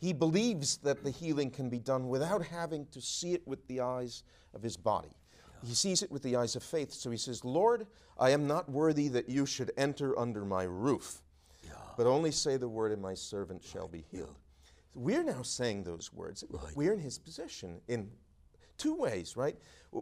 [0.00, 3.80] He believes that the healing can be done without having to see it with the
[3.80, 4.22] eyes
[4.54, 5.16] of his body.
[5.64, 6.92] He sees it with the eyes of faith.
[6.92, 7.86] So he says, Lord,
[8.18, 11.20] I am not worthy that you should enter under my roof,
[11.96, 14.36] but only say the word, and my servant shall be healed.
[14.94, 16.44] We're now saying those words.
[16.76, 18.08] We're in his position in
[18.76, 19.56] two ways, right?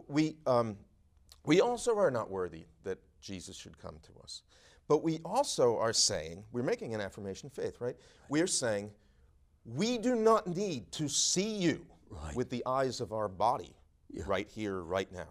[0.07, 0.77] We, um,
[1.43, 4.43] we also are not worthy that Jesus should come to us.
[4.87, 7.95] But we also are saying, we're making an affirmation of faith, right?
[8.29, 8.91] We're saying,
[9.75, 11.85] we do not need to see you
[12.35, 13.75] with the eyes of our body
[14.25, 15.27] right here, right now.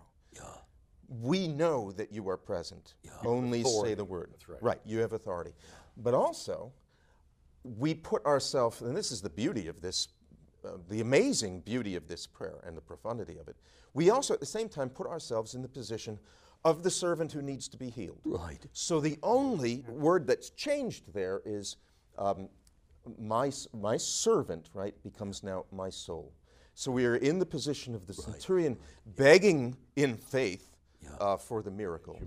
[1.09, 2.95] We know that you are present.
[3.25, 4.31] Only say the word.
[4.33, 4.63] That's right.
[4.63, 5.53] Right, you have authority.
[5.97, 6.73] But also,
[7.63, 10.09] we put ourselves, and this is the beauty of this,
[10.65, 13.57] uh, the amazing beauty of this prayer and the profundity of it.
[13.95, 16.19] We also, at the same time, put ourselves in the position
[16.65, 18.21] of the servant who needs to be healed.
[18.25, 18.67] Right.
[18.73, 21.77] So the only word that's changed there is
[22.19, 22.49] um,
[23.19, 26.33] my, my servant, right, becomes now my soul.
[26.75, 28.77] So we are in the position of the centurion
[29.17, 30.77] begging in faith
[31.21, 32.21] uh, for the miracle.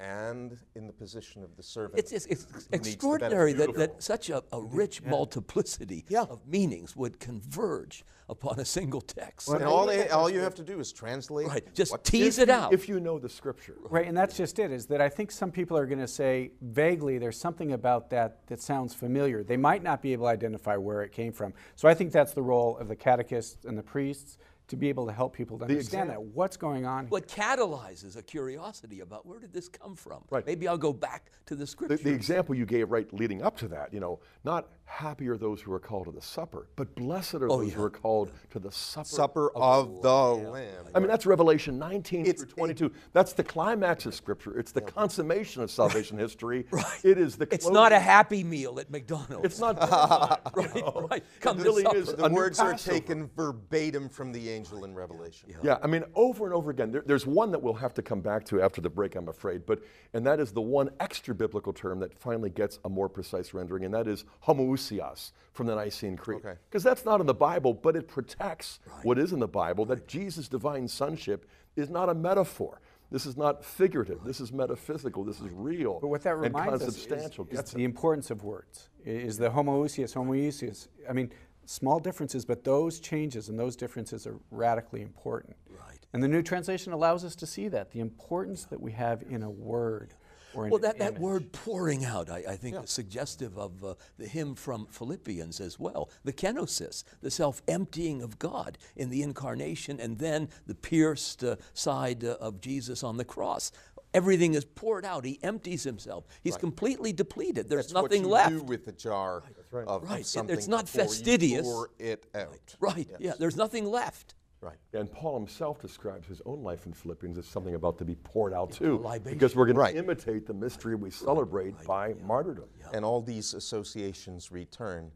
[0.00, 1.98] And in the position of the servant.
[1.98, 6.22] It's, it's, it's who needs the extraordinary that, that such a, a rich multiplicity Yeah.
[6.22, 9.48] of meanings would converge upon a single text.
[9.48, 11.46] And all, they, all you have to do is translate.
[11.46, 12.72] right, just what- tease it out.
[12.72, 13.76] If you know the scripture.
[13.88, 16.50] Right, and that's just it, is that I think some people are going to say
[16.60, 19.44] vaguely there's something about that that sounds familiar.
[19.44, 21.54] They might not be able to identify where it came from.
[21.76, 25.06] So I think that's the role of the catechists and the priests to be able
[25.06, 26.22] to help people to understand that.
[26.22, 27.06] What's going on?
[27.08, 30.24] what catalyzes a curiosity about where did this come from?
[30.30, 30.46] Right.
[30.46, 31.96] Maybe I'll go back to the The, scripture.
[31.96, 35.60] the example you gave right leading up to that, you know, not happy are those
[35.60, 37.74] who are called to the supper, but blessed are Oh, those yeah.
[37.76, 39.08] who are called to the supper.
[39.08, 40.84] Supper of the Lamb.
[40.94, 42.92] I mean, that's Revelation 19 It's- through 22.
[43.12, 44.56] That's the climax of Scripture.
[44.58, 46.66] It's the consummation of salvation history.
[46.70, 47.00] right.
[47.04, 49.44] It is the It's not a happy meal at McDonald's.
[49.44, 49.78] It's not.
[50.54, 51.24] right, right.
[51.40, 55.54] Come really to is the words are taken verbatim from the angel in Revelation.
[55.62, 56.92] Yeah, I mean, over and over again.
[56.92, 59.66] There, there's one that we'll have to come back to after the break, I'm afraid,
[59.66, 59.80] but
[60.12, 63.84] and that is the one extra biblical term that finally gets a more precise rendering,
[63.84, 64.24] and that is
[64.74, 66.40] homoousios from the Nicene Creed.
[66.44, 66.58] Okay.
[66.68, 69.84] Because that's not in the Bible, but it protects what is in the Bible.
[69.84, 72.80] That Jesus' divine sonship is not a metaphor.
[73.10, 74.24] This is not figurative.
[74.24, 75.24] This is metaphysical.
[75.24, 75.98] This is real.
[76.00, 77.84] But what that and reminds us is, is the it.
[77.84, 78.88] importance of words.
[79.04, 80.88] Is the homoousios, homoousios.
[81.08, 81.30] I mean,
[81.66, 85.56] small differences, but those changes and those differences are radically important.
[85.68, 85.98] Right.
[86.12, 89.42] And the new translation allows us to see that the importance that we have in
[89.42, 90.14] a word
[90.54, 93.94] or Well, an that, that word pouring out, I, I think, is suggestive of uh,
[94.18, 96.10] the hymn from Philippians as well.
[96.24, 101.56] The kenosis, the self emptying of God in the incarnation, and then the pierced uh,
[101.72, 103.72] side uh, of Jesus on the cross.
[104.12, 105.24] Everything is poured out.
[105.24, 106.24] He empties himself.
[106.40, 107.68] He's completely depleted.
[107.68, 108.50] There's That's nothing what you left.
[108.50, 110.20] do with the jar of, of Right.
[110.20, 111.62] It- something it's not before you fastidious.
[111.62, 112.76] pour it out.
[112.78, 113.08] Right.
[113.18, 113.32] Yeah.
[113.36, 114.36] There's nothing left.
[114.64, 114.76] Right.
[114.94, 118.54] And Paul himself describes his own life in Philippians as something about to be poured
[118.54, 119.36] out too, libation.
[119.36, 119.92] because we're going Right.
[119.92, 122.64] to imitate the mystery we celebrate by martyrdom.
[122.94, 125.10] And all these associations return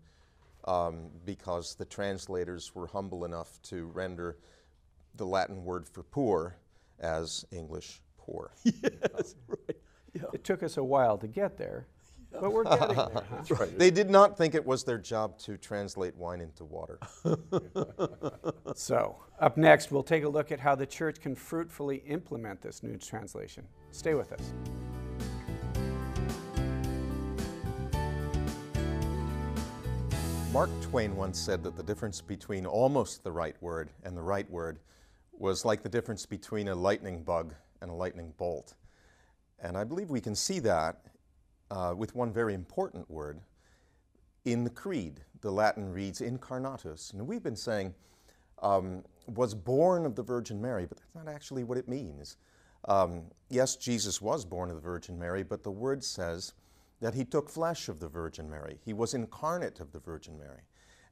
[0.64, 4.37] um, because the translators were humble enough to render
[5.14, 6.56] the Latin word for pour
[7.00, 8.50] as English pour.
[8.64, 9.34] Yes.
[9.48, 9.76] Right.
[10.12, 10.22] Yeah.
[10.34, 11.87] It took us a while to get there,
[12.32, 13.24] but we're getting there.
[13.30, 13.66] huh?
[13.76, 16.98] They did not think it was their job to translate wine into water.
[18.74, 22.82] So, up next, we'll take a look at how the church can fruitfully implement this
[22.82, 23.66] new translation.
[23.90, 24.52] Stay with us.
[30.52, 34.48] Mark Twain once said that the difference between almost the right word and the right
[34.50, 34.78] word
[35.32, 38.74] was like the difference between a lightning bug and a lightning bolt.
[39.60, 41.00] And I believe we can see that
[41.70, 43.40] uh, with one very important word.
[44.44, 47.12] In the Creed, the Latin reads incarnatus.
[47.12, 47.94] And we've been saying
[48.62, 52.37] um, was born of the Virgin Mary, but that's not actually what it means.
[52.87, 56.54] Um, yes, Jesus was born of the Virgin Mary, but the word says
[57.00, 58.78] that he took flesh of the Virgin Mary.
[58.85, 60.62] He was incarnate of the Virgin Mary.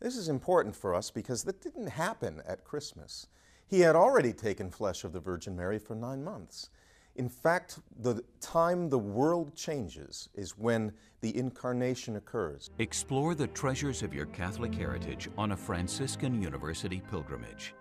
[0.01, 3.29] This is important for us because that didn't happen at Christmas.
[3.67, 6.71] He had already taken flesh of the Virgin Mary for nine months.
[7.17, 12.71] In fact, the time the world changes is when the incarnation occurs.
[12.79, 17.75] Explore the treasures of your Catholic heritage on a Franciscan University pilgrimage.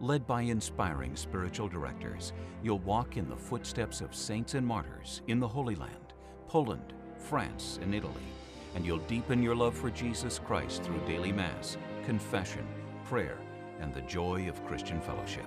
[0.00, 2.32] Led by inspiring spiritual directors,
[2.64, 6.14] you'll walk in the footsteps of saints and martyrs in the Holy Land,
[6.48, 8.26] Poland, France, and Italy,
[8.74, 12.66] and you'll deepen your love for Jesus Christ through daily Mass, confession,
[13.04, 13.38] prayer,
[13.78, 15.46] and the joy of Christian fellowship.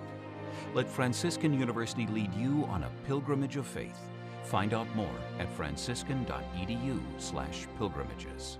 [0.73, 3.99] Let Franciscan University lead you on a pilgrimage of faith.
[4.43, 8.59] Find out more at franciscan.edu slash pilgrimages.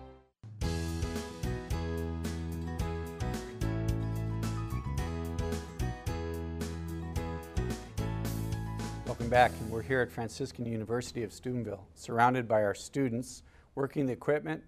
[9.05, 9.51] Welcome back.
[9.61, 13.43] And we're here at Franciscan University of Steubenville, surrounded by our students
[13.75, 14.63] working the equipment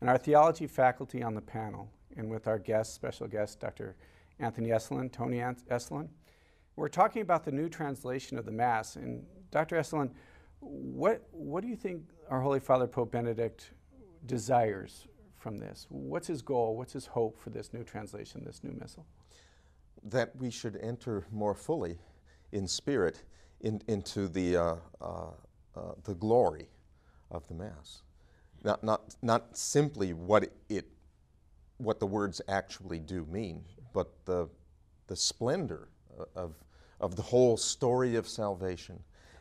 [0.00, 3.96] and our theology faculty on the panel, and with our guest, special guest, Dr.
[4.38, 6.08] Anthony Esolen, Tony Esolen.
[6.78, 8.96] We're talking about the new translation of the Mass.
[8.96, 9.76] And Dr.
[9.76, 10.10] Esolen,
[10.60, 13.72] what, what do you think our Holy Father Pope Benedict
[14.26, 15.86] desires from this?
[15.88, 16.76] What's his goal?
[16.76, 19.06] What's his hope for this new translation, this new missal?
[20.04, 21.98] that we should enter more fully
[22.52, 23.22] in spirit
[23.60, 25.30] in, into the, uh, uh,
[25.76, 26.68] uh, the glory
[27.30, 28.02] of the Mass.
[28.64, 30.86] Not, not, not simply what, it,
[31.78, 34.48] what the words actually do mean, but the,
[35.06, 35.88] the splendor
[36.18, 36.54] uh, of,
[37.00, 38.98] of the whole story of salvation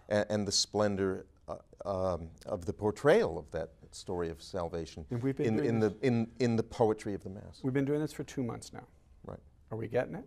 [0.10, 5.24] and, and the splendor uh, um, of the portrayal of that story of salvation And
[5.24, 7.60] we've been in, in, the, in, in the poetry of the Mass.
[7.64, 8.86] We've been doing this for two months now.
[9.26, 9.40] Right.
[9.72, 10.26] Are we getting it?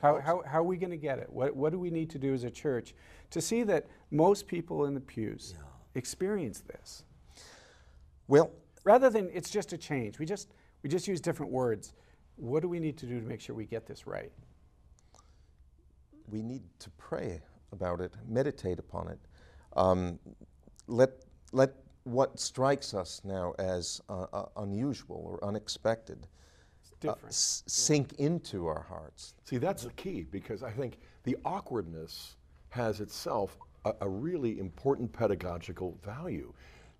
[0.00, 1.30] How, how, how are we going to get it?
[1.30, 2.94] What, what do we need to do as a church
[3.30, 5.54] to see that most people in the pews
[5.94, 7.04] experience this?
[8.28, 8.52] Well,
[8.84, 10.48] Rather than it's just a change, we just,
[10.82, 11.94] we just use different words.
[12.36, 14.32] What do we need to do to make sure we get this right?
[16.32, 17.40] We need to pray
[17.72, 19.18] about it, meditate upon it.
[19.76, 20.18] Um,
[20.88, 21.10] let,
[21.52, 21.74] let
[22.04, 27.28] what strikes us now as uh, uh, unusual or unexpected uh, different.
[27.28, 29.34] s- sink into our hearts.
[29.44, 32.36] See, that's the key because I think the awkwardness
[32.70, 36.52] has itself a, a really important pedagogical value.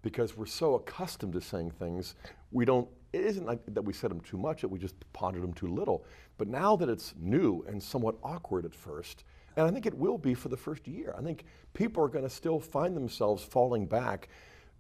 [0.03, 2.14] Because we're so accustomed to saying things,
[2.50, 5.42] we don't, it isn't like that we said them too much, that we just pondered
[5.42, 6.05] them too little.
[6.38, 9.24] But now that it's new and somewhat awkward at first,
[9.57, 11.44] and I think it will be for the first year, I think
[11.74, 14.28] people are going to still find themselves falling back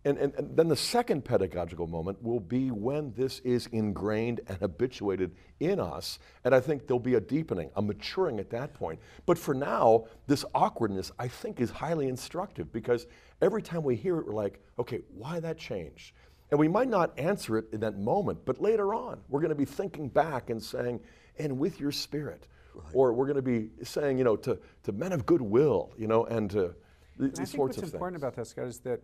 [0.04, 4.58] and, and, and, then the second pedagogical moment will be when this is ingrained and
[4.58, 6.18] habituated in us.
[6.44, 8.98] And I think there'll be a deepening, a maturing at that point.
[9.26, 13.06] But for now, this awkwardness, I think, is highly instructive because
[13.40, 16.14] every time we hear it, we're like, okay, why that change?
[16.50, 19.54] And we might not answer it in that moment, but later on, we're going to
[19.54, 21.00] be thinking back and saying,
[21.38, 22.48] and with your spirit.
[22.74, 22.92] Right.
[22.92, 26.24] Or we're going to be saying, you know, to, to men of goodwill, you know,
[26.24, 26.74] and to
[27.18, 29.00] these I think what's important about that, Scott, is that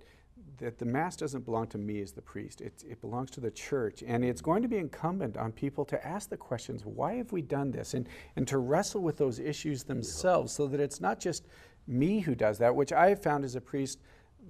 [0.59, 2.61] that the Mass doesn't belong to me as the priest.
[2.61, 4.03] It, it belongs to the church.
[4.07, 7.43] And it's going to be incumbent on people to ask the questions why have we
[7.43, 7.95] done this?
[7.95, 11.47] And, and to wrestle with those issues themselves so that it's not just
[11.86, 14.01] me who does that, which I have found as a priest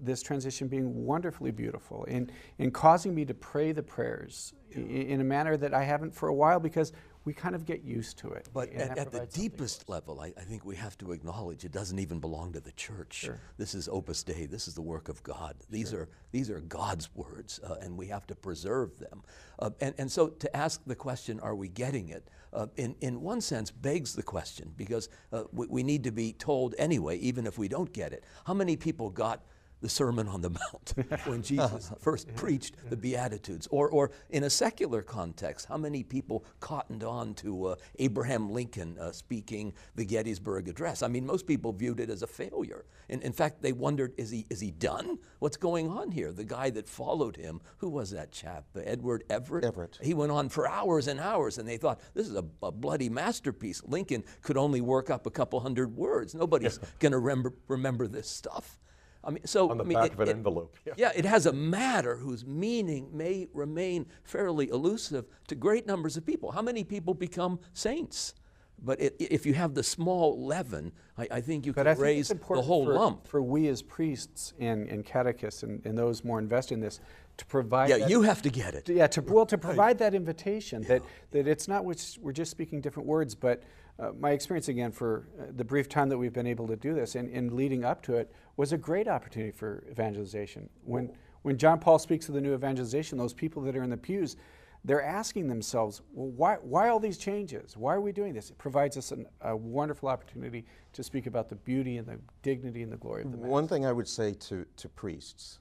[0.03, 5.21] this transition being wonderfully beautiful in, in causing me to pray the prayers in, in
[5.21, 6.93] a manner that I haven't for a while because
[7.29, 8.49] we kind of get used to it.
[8.55, 11.99] But at, at the deepest level, I, I, think we have to acknowledge it doesn't
[11.99, 13.13] even belong to the church.
[13.13, 13.39] Sure.
[13.59, 14.47] This is Opus Dei.
[14.47, 15.55] This is the work of God.
[15.69, 16.01] These sure.
[16.01, 19.23] are these are God's words, uh, and we have to preserve them.
[19.59, 22.31] Uh, and, and so to ask the question, are we getting it?
[22.55, 26.33] Uh, in, in one sense, begs the question because uh, we, we need to be
[26.33, 28.25] told anyway, even if we don't get it.
[28.47, 29.43] How many people got
[29.81, 30.95] the Sermon on the Mount
[31.27, 33.69] when Jesus first preached the Beatitudes.
[33.71, 38.99] Or, or in a secular context, how many people cottoned on to uh, Abraham Lincoln
[38.99, 41.03] uh, speaking the Gettysburg Address?
[41.03, 42.85] I mean, most people viewed it as a failure.
[43.09, 45.19] In, in fact, they wondered, is he, is he done?
[45.39, 46.33] What's going on here?
[46.33, 48.65] The guy that followed him, who was that chap?
[48.77, 49.65] Uh, Edward Everett?
[49.65, 49.99] Everett.
[50.03, 53.09] He went on for hours and hours, and they thought, this is a, a bloody
[53.09, 53.83] masterpiece.
[53.85, 56.35] Lincoln could only work up a couple hundred words.
[56.35, 58.79] Nobody's going to remember, remember this stuff.
[59.25, 60.77] I mean, so on the I mean, back it, of an it, envelope.
[60.87, 60.95] Yeah.
[60.97, 66.25] yeah, it has a matter whose meaning may remain fairly elusive to great numbers of
[66.25, 66.53] people.
[66.53, 68.35] How many people become saints?
[68.81, 72.29] But it, if you have the small leaven, I, I think you but can raise
[72.29, 73.27] the whole for, lump.
[73.27, 77.01] For we as priests and, and catechists and, and those more invested in this,
[77.39, 77.91] to provide.
[77.91, 78.89] Yeah, that, you have to get it.
[78.89, 80.89] Yeah, to well to provide that invitation yeah.
[80.89, 81.03] that
[81.33, 83.63] that it's not which we're just speaking different words, but
[83.99, 86.95] uh, my experience again for uh, the brief time that we've been able to do
[86.95, 90.69] this and, and leading up to it was a great opportunity for evangelization.
[90.85, 91.11] When
[91.43, 94.37] when John Paul speaks of the new evangelization, those people that are in the pews,
[94.85, 97.77] they're asking themselves, well, why, why all these changes?
[97.77, 98.51] Why are we doing this?
[98.51, 102.83] It provides us an, a wonderful opportunity to speak about the beauty and the dignity
[102.83, 103.47] and the glory of the Mass.
[103.47, 105.61] One thing I would say to, to priests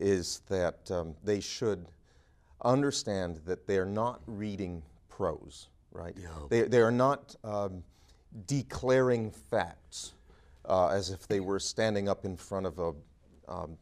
[0.00, 1.88] is that um, they should
[2.64, 6.16] understand that they're not reading prose, right?
[6.16, 6.28] Yeah.
[6.48, 7.82] They, they are not um,
[8.46, 10.14] declaring facts
[10.64, 12.92] uh, as if they were standing up in front of a,
[13.48, 13.76] um,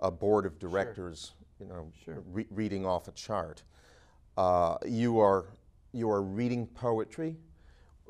[0.00, 1.66] a board of directors, sure.
[1.66, 2.22] you know, sure.
[2.32, 3.62] re- reading off a chart.
[4.36, 5.46] Uh, you, are,
[5.92, 7.36] you are reading poetry,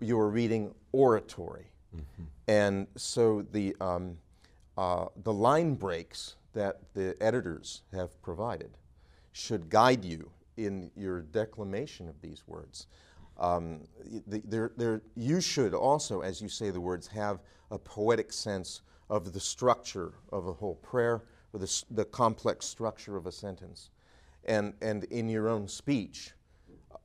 [0.00, 1.66] you are reading oratory.
[1.94, 2.22] Mm-hmm.
[2.48, 4.18] And so the, um,
[4.76, 8.70] uh, the line breaks that the editors have provided
[9.32, 12.86] should guide you in your declamation of these words.
[13.40, 13.80] Um,
[14.26, 19.32] they're, they're, you should also, as you say the words, have a poetic sense of
[19.32, 21.22] the structure of a whole prayer
[21.52, 23.90] or the, the complex structure of a sentence.
[24.44, 26.32] And, and in your own speech,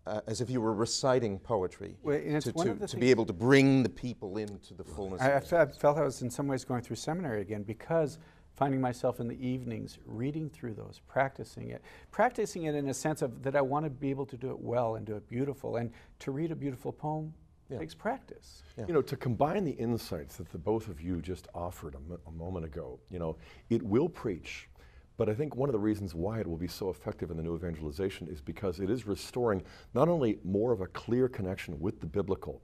[0.07, 3.81] uh, as if you were reciting poetry well, to, to, to be able to bring
[3.81, 5.21] the people into the fullness.
[5.21, 8.19] I, I, felt I was in some ways going through seminary again because
[8.55, 11.81] finding myself in the evenings reading through those, practicing it.
[12.11, 14.59] Practicing it in a sense of that I want to be able to do it
[14.59, 15.77] well and do it beautiful.
[15.77, 17.33] And to read a beautiful poem
[17.69, 17.79] yeah.
[17.79, 18.63] takes practice.
[18.77, 18.85] Yeah.
[18.87, 22.65] You know, to combine the insights that the both of you just offered a, moment
[22.65, 23.37] ago, you know,
[23.69, 24.69] it will preach.
[25.17, 27.43] But I think one of the reasons why it will be so effective in the
[27.43, 32.01] new evangelization is because it is restoring not only more of a clear connection with
[32.01, 32.61] the biblical,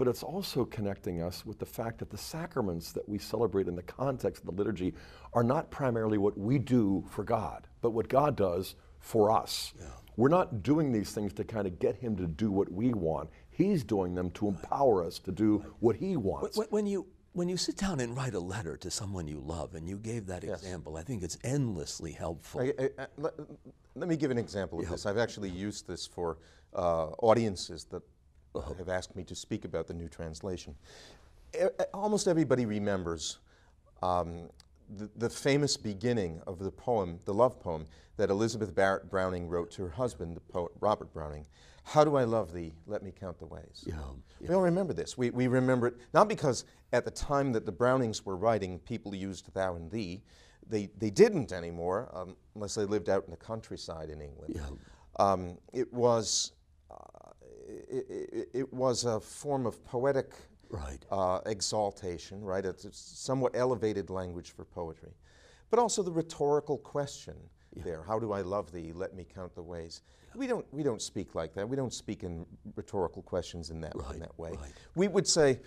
[0.00, 3.76] but it's also connecting us with the fact that the sacraments that we celebrate in
[3.76, 4.94] the context of the liturgy
[5.34, 9.74] are not primarily what we do for God, but what God does for us.
[9.78, 9.88] Yeah.
[10.16, 13.28] We're not doing these things to kind of get Him to do what we want.
[13.50, 16.58] He's doing them to empower us to do what He wants.
[16.70, 19.86] When you when you sit down and write a letter to someone you love, and
[19.86, 20.62] you gave that yes.
[20.62, 22.62] example, I think it's endlessly helpful.
[22.62, 23.34] I, I, I, let,
[23.96, 24.92] let, me give an example of yeah.
[24.92, 25.04] this.
[25.04, 26.38] I've actually used this for
[26.74, 28.00] uh, audiences that.
[28.54, 30.74] Have asked me to speak about the new translation.
[31.92, 33.38] Almost everybody remembers
[34.02, 34.48] um,
[34.96, 37.86] the, the, famous beginning of the poem, the love poem,
[38.16, 41.46] that Elizabeth Barrett Browning wrote to her husband, the poet Robert Browning.
[41.84, 42.72] How do I love thee?
[42.86, 43.84] Let me count the ways.
[43.86, 43.94] Yeah,
[44.40, 44.48] yeah.
[44.48, 45.16] We all remember this.
[45.16, 49.14] We, we remember it not because at the time that the Brownings were writing, people
[49.14, 50.22] used thou and thee.
[50.68, 54.54] they, they didn't anymore um, unless they lived out in the countryside in England.
[54.54, 54.66] Yeah.
[55.18, 56.52] Um, it was
[57.88, 60.32] it, it, was a form of poetic
[60.68, 61.04] Right.
[61.10, 62.64] uh, exaltation, right?
[62.64, 65.10] It's a somewhat elevated language for poetry,
[65.68, 67.34] but also the rhetorical question
[67.74, 68.92] there: How do I love thee?
[68.94, 70.02] Let me count the ways.
[70.36, 71.68] We don't we don't speak like that.
[71.68, 74.50] We don't speak in rhetorical questions in that Right, in that way.
[74.50, 74.72] right.
[74.94, 75.58] We would say,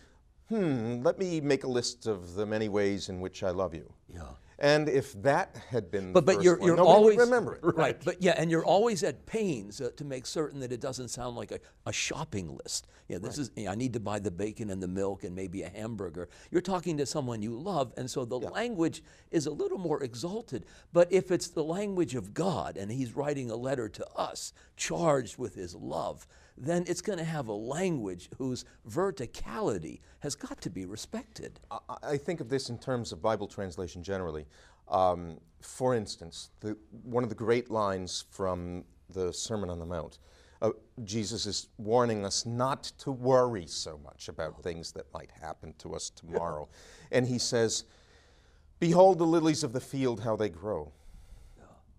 [0.47, 3.91] "Hmm, let me make a list of the many ways in which I love you."
[4.07, 4.21] Yeah.
[4.59, 7.61] And if that had been But, the but you're, one, you're always remember it.
[7.75, 7.99] right.
[8.03, 11.35] But yeah, and you're always at pains uh, to make certain that it doesn't sound
[11.35, 12.87] like a, a shopping list.
[13.07, 15.69] Yeah, this is I need to buy the bacon and the milk and maybe a
[15.69, 16.29] hamburger.
[16.51, 20.65] You're talking to someone you love, and so the language is a little more exalted.
[20.93, 25.37] But if it's the language of God and He's writing a letter to us, charged
[25.37, 26.25] with His love,
[26.57, 31.59] then it's going to have a language whose verticality has got to be respected.
[31.71, 34.45] I- I think of this in terms of Bible translation generally.
[34.87, 40.19] Um, for instance, the, one of the great lines from the Sermon on the Mount,
[40.61, 40.71] uh,
[41.03, 45.95] Jesus is warning us not to worry so much about things that might happen to
[45.95, 46.67] us tomorrow.
[47.11, 47.85] And he says,
[48.79, 50.91] Behold the lilies of the field, how they grow.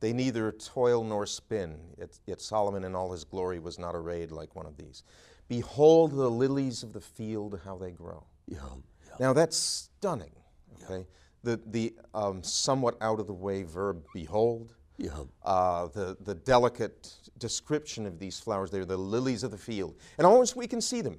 [0.04, 4.30] They neither toil nor spin, yet, yet Solomon in all his glory was not arrayed
[4.30, 5.02] like one of these.
[5.48, 8.22] Behold the lilies of the field, how they grow.
[8.46, 8.58] Yeah.
[9.06, 9.14] yeah.
[9.18, 10.32] Now that's stunning.
[10.74, 11.06] Okay,
[11.42, 15.24] the the um, somewhat out of the way verb "behold," Yeah.
[15.42, 18.70] uh, the the delicate description of these flowers.
[18.70, 21.18] They're the lilies of the field, and almost we can see them.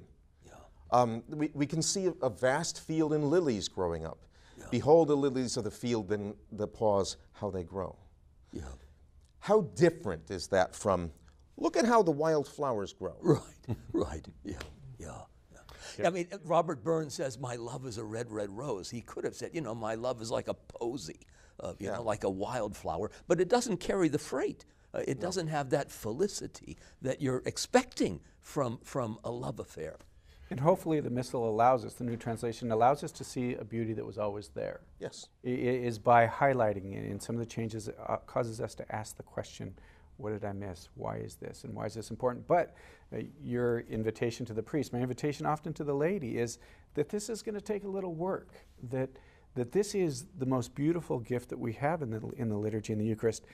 [0.92, 4.18] Um, we, we can see a, a vast field in lilies growing up.
[4.70, 7.96] Behold the lilies of the field, then the pause, how they grow.
[8.56, 8.62] Yeah.
[9.40, 11.12] How different is that from
[11.56, 13.16] look at how the wildflowers grow?
[13.22, 14.58] Right, right, yeah,
[14.98, 15.08] yeah.
[15.98, 16.06] yeah.
[16.06, 18.90] I mean, Robert Burns says, My love is a red, red rose.
[18.90, 21.26] He could have said, You know, my love is like a posy,
[21.58, 24.64] uh, you know, like a wildflower, but it doesn't carry the freight.
[24.94, 29.96] Uh, it doesn't have that felicity that you're expecting from, from a love affair.
[30.50, 33.92] And hopefully, the missal allows us, the new translation allows us to see a beauty
[33.94, 34.80] that was always there.
[35.00, 35.28] Yes.
[35.44, 37.10] I- i- is by highlighting it.
[37.10, 39.74] And some of the changes it, uh, causes us to ask the question,
[40.18, 40.88] what did I miss?
[40.94, 41.64] Why is this?
[41.64, 42.46] And why is this important?
[42.46, 42.74] But
[43.12, 46.58] uh, your invitation to the priest, my invitation often to the lady is
[46.94, 48.48] that this is going to take a little work.
[48.90, 49.10] That
[49.56, 52.92] that this is the most beautiful gift that we have in the in the liturgy
[52.92, 53.44] in the Eucharist.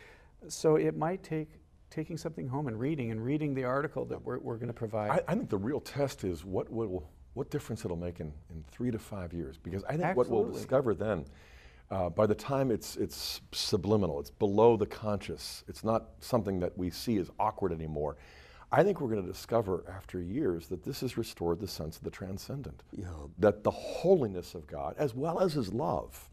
[0.49, 1.49] So it might take
[1.93, 5.11] taking something home and reading and reading the article that we're, we're going to provide.
[5.11, 8.63] I, I think the real test is what will what difference it'll make in, in
[8.71, 9.57] three to five years.
[9.57, 11.25] Because I think what we'll discover then,
[11.91, 15.65] uh, by the time it's it's subliminal, it's below the conscious.
[15.69, 18.17] It's not something that we see as awkward anymore.
[18.75, 22.05] I think we're going to discover after years that this has restored the sense of
[22.05, 22.83] the transcendent.
[22.97, 23.05] Yeah.
[23.39, 26.31] That the holiness of God, as well as His love,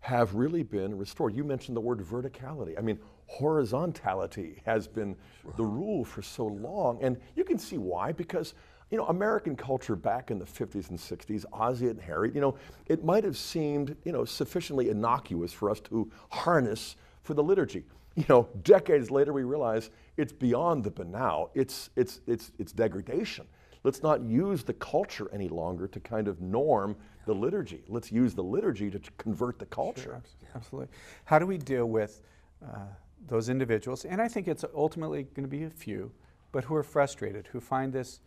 [0.00, 1.34] have really been restored.
[1.34, 2.78] You mentioned the word verticality.
[2.78, 2.98] I mean,
[3.28, 5.16] horizontality has been
[5.56, 8.54] the rule for so long, and you can see why because
[8.90, 12.56] you know American culture back in the 50s and 60s, Ozzie and Harriet, you know,
[12.86, 17.84] it might have seemed you know sufficiently innocuous for us to harness for the liturgy.
[18.16, 21.50] You know, decades later we realize it's beyond the banal.
[21.54, 23.46] It's it's it's it's degradation.
[23.84, 27.84] Let's not use the culture any longer to kind of norm the liturgy.
[27.88, 30.02] Let's use the liturgy to convert the culture.
[30.02, 30.22] Sure,
[30.56, 30.88] absolutely.
[31.24, 32.22] How do we deal with
[32.64, 32.86] uh,
[33.26, 34.04] those individuals?
[34.04, 36.12] And I think it's ultimately going to be a few,
[36.52, 38.20] but who are frustrated, who find this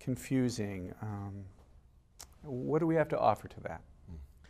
[0.00, 0.94] confusing.
[1.02, 1.44] Um,
[2.42, 3.82] what do we have to offer to that?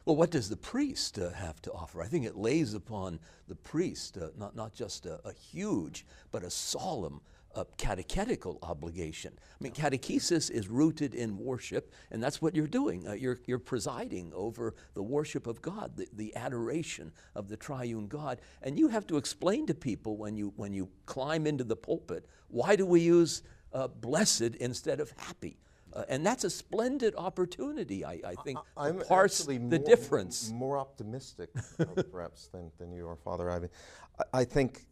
[0.07, 2.01] Well, what does the priest uh, have to offer?
[2.01, 3.19] I think it lays upon
[3.49, 7.21] the priest uh, not, not just a, a huge, but a solemn
[7.57, 9.33] uh, catechetical obligation.
[9.37, 13.09] I mean, catechesis is rooted in worship, and that's what you're doing.
[13.09, 18.07] Uh, you're, you're presiding over the worship of God, the, the adoration of the triune
[18.07, 18.41] God.
[18.63, 22.27] And you have to explain to people when you, when you climb into the pulpit
[22.49, 23.43] why do we use
[23.73, 25.57] uh, blessed instead of happy?
[25.93, 30.51] Uh, and that's a splendid opportunity, I, I think, to I'm parse the more, difference.
[30.51, 31.49] More optimistic,
[31.79, 33.71] uh, perhaps, than, than you are, Father Ivan.
[34.19, 34.85] I, I think,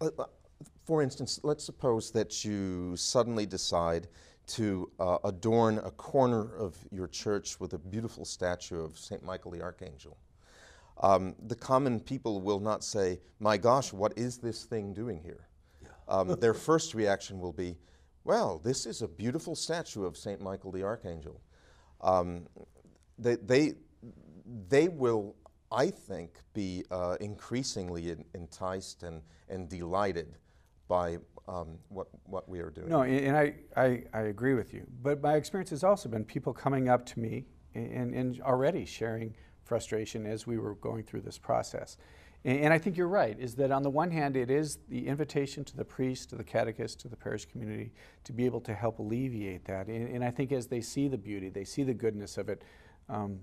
[0.00, 0.10] uh,
[0.88, 4.08] for instance, let's suppose that you suddenly decide
[4.46, 9.22] to uh, adorn a corner of your church with a beautiful statue of St.
[9.22, 10.16] Michael the Archangel.
[11.00, 15.46] Um, the common people will not say, My gosh, what is this thing doing here?
[16.08, 17.76] Um, their first reaction will be,
[18.24, 20.40] Well, this is a beautiful statue of St.
[20.40, 21.40] Michael the Archangel.
[22.00, 22.46] Um,
[23.18, 23.74] they, they,
[24.68, 25.36] they will,
[25.70, 30.34] I think, be uh, increasingly en- enticed and, and delighted
[30.88, 32.88] by um, what, what we are doing.
[32.88, 34.86] No, and I, I, I agree with you.
[35.02, 39.34] But my experience has also been people coming up to me and, and already sharing
[39.64, 41.96] frustration as we were going through this process.
[42.44, 45.06] And, and, I think you're right, is that on the one hand, it is the
[45.06, 47.92] invitation to the priest, to the catechist, to the parish community
[48.24, 49.88] to be able to help alleviate that.
[49.88, 52.62] And, and I think as they see the beauty, they see the goodness of it,
[53.08, 53.40] um,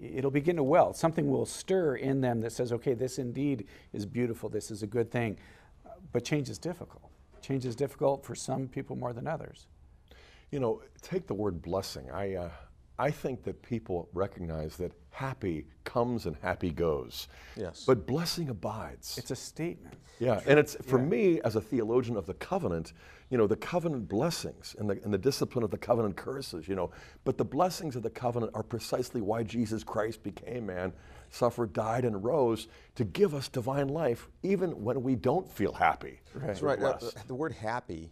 [0.00, 0.92] it'll begin to well.
[0.92, 4.86] Something will stir in them that says, okay, this indeed is beautiful, this is a
[4.86, 5.38] good thing.
[6.12, 7.10] But change is difficult.
[7.40, 9.66] Change is difficult for some people more than others.
[10.50, 12.10] You know, take the word blessing.
[12.10, 12.50] I, uh,
[12.98, 17.28] I think that people recognize that happy comes and happy goes.
[17.56, 17.84] Yes.
[17.86, 19.16] But blessing abides.
[19.18, 19.94] It's a statement.
[20.18, 21.06] Yeah, and it's for yeah.
[21.06, 22.92] me as a theologian of the covenant,
[23.30, 26.74] you know, the covenant blessings and the, and the discipline of the covenant curses, you
[26.74, 26.90] know,
[27.24, 30.92] but the blessings of the covenant are precisely why Jesus Christ became man,
[31.30, 36.20] suffered, died, and rose to give us divine life, even when we don't feel happy.
[36.34, 36.46] Right.
[36.46, 36.80] That's right.
[36.80, 38.10] Uh, the word happy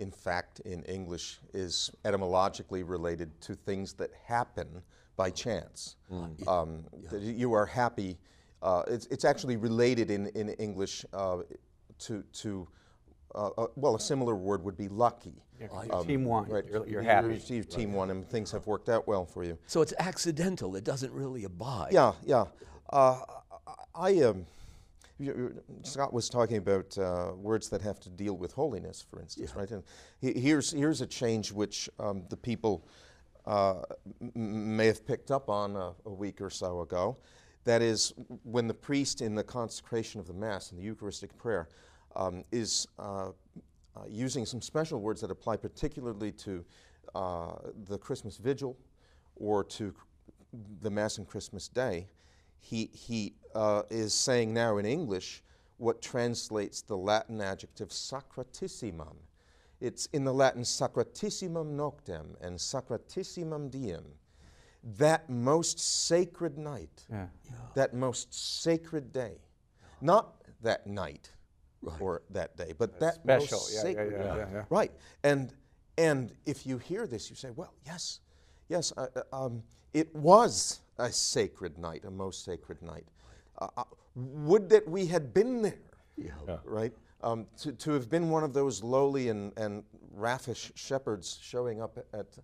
[0.00, 4.82] in fact, in English, is etymologically related to things that happen
[5.14, 5.96] by chance.
[6.10, 6.48] Mm.
[6.48, 7.18] Um, yeah.
[7.18, 8.18] You are happy.
[8.62, 11.38] Uh, it's, it's actually related in, in English uh,
[11.98, 12.66] to, to
[13.34, 15.42] uh, uh well, a similar word would be lucky.
[15.90, 16.64] Um, team one, right.
[16.70, 17.38] you're, you're happy.
[17.46, 17.98] You team right.
[17.98, 19.58] one, and things have worked out well for you.
[19.66, 20.74] So it's accidental.
[20.74, 21.92] It doesn't really abide.
[21.92, 22.44] Yeah, yeah.
[22.90, 23.20] Uh,
[23.94, 24.22] I.
[24.22, 24.46] Um,
[25.82, 29.60] Scott was talking about uh, words that have to deal with holiness, for instance, yeah.
[29.60, 29.70] right?
[29.70, 29.82] And
[30.18, 32.86] he, here's here's a change which um, the people
[33.46, 33.82] uh,
[34.34, 37.16] may have picked up on a, a, week or so ago.
[37.64, 38.14] That is,
[38.44, 41.68] when the priest in the consecration of the Mass, in the Eucharistic prayer,
[42.16, 43.30] um, is uh,
[43.96, 46.64] uh using some special words that apply particularly to
[47.14, 47.54] uh,
[47.88, 48.76] the Christmas Vigil
[49.36, 49.94] or to
[50.80, 52.06] the Mass and Christmas Day
[52.60, 55.42] he, he uh, is saying now in English
[55.78, 59.16] what translates the Latin adjective sacratissimum.
[59.80, 64.04] It's in the Latin sacratissimum noctem and sacratissimum diem.
[64.98, 67.26] That most sacred night, yeah.
[67.44, 67.52] Yeah.
[67.74, 69.38] that most sacred day.
[70.00, 71.30] Not that night
[71.82, 72.00] right.
[72.00, 73.58] or that day, but That's that special.
[73.58, 74.62] most yeah, sacred day.
[74.70, 74.92] Right.
[75.24, 75.52] And,
[75.98, 78.20] and if you hear this, you say, well, yes,
[78.68, 79.62] yes, uh, um,
[79.92, 83.06] it was a sacred night, a most sacred night.
[83.58, 85.78] Uh, uh, would that we had been there,
[86.16, 86.56] yeah.
[86.64, 86.92] right?
[87.22, 91.98] Um, to, to have been one of those lowly and, and raffish shepherds showing up
[92.14, 92.38] at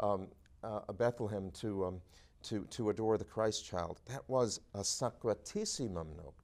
[0.00, 0.28] um,
[0.64, 2.00] uh, Bethlehem to, um,
[2.44, 4.00] to, to adore the Christ child.
[4.06, 6.41] That was a sacratissimum noctem.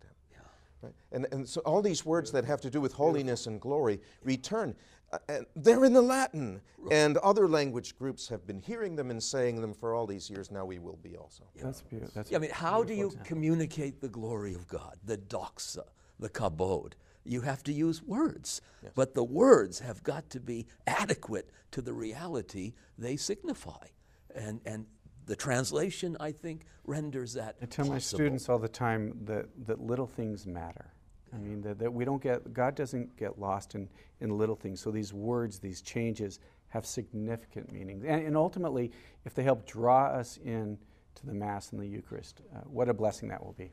[0.83, 0.89] Yeah.
[0.89, 0.95] Right?
[1.13, 4.75] And, and so all these words that have to do with holiness and glory return.
[5.11, 6.61] Uh, and they're in the Latin,
[6.91, 10.51] and other language groups have been hearing them and saying them for all these years.
[10.51, 11.45] Now we will be also.
[11.57, 11.63] Yeah.
[11.65, 12.13] That's beautiful.
[12.15, 13.27] That's yeah, I mean, how do you example.
[13.27, 15.85] communicate the glory of God, the doxa,
[16.19, 16.93] the kabod?
[17.25, 18.93] You have to use words, yes.
[18.95, 23.87] but the words have got to be adequate to the reality they signify,
[24.35, 24.87] and and
[25.29, 27.57] the translation, I think, renders that.
[27.63, 27.93] I tell possible.
[27.93, 30.93] my students all the time that that little things matter.
[31.33, 33.89] I mean, that, that we don't get, God doesn't get lost in,
[34.21, 34.81] in little things.
[34.81, 38.05] So these words, these changes have significant meanings.
[38.05, 38.93] And, and ultimately,
[39.27, 40.79] if they help draw us in
[41.17, 43.73] to the Mass and the Eucharist, uh, what a blessing that will be.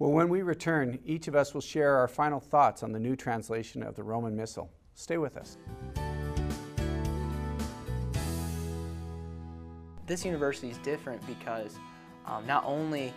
[0.00, 3.14] Well, when we return, each of us will share our final thoughts on the new
[3.14, 4.70] translation of the Roman Missal.
[4.94, 5.58] Stay with us.
[10.10, 11.78] This university is different because
[12.26, 13.14] um, not only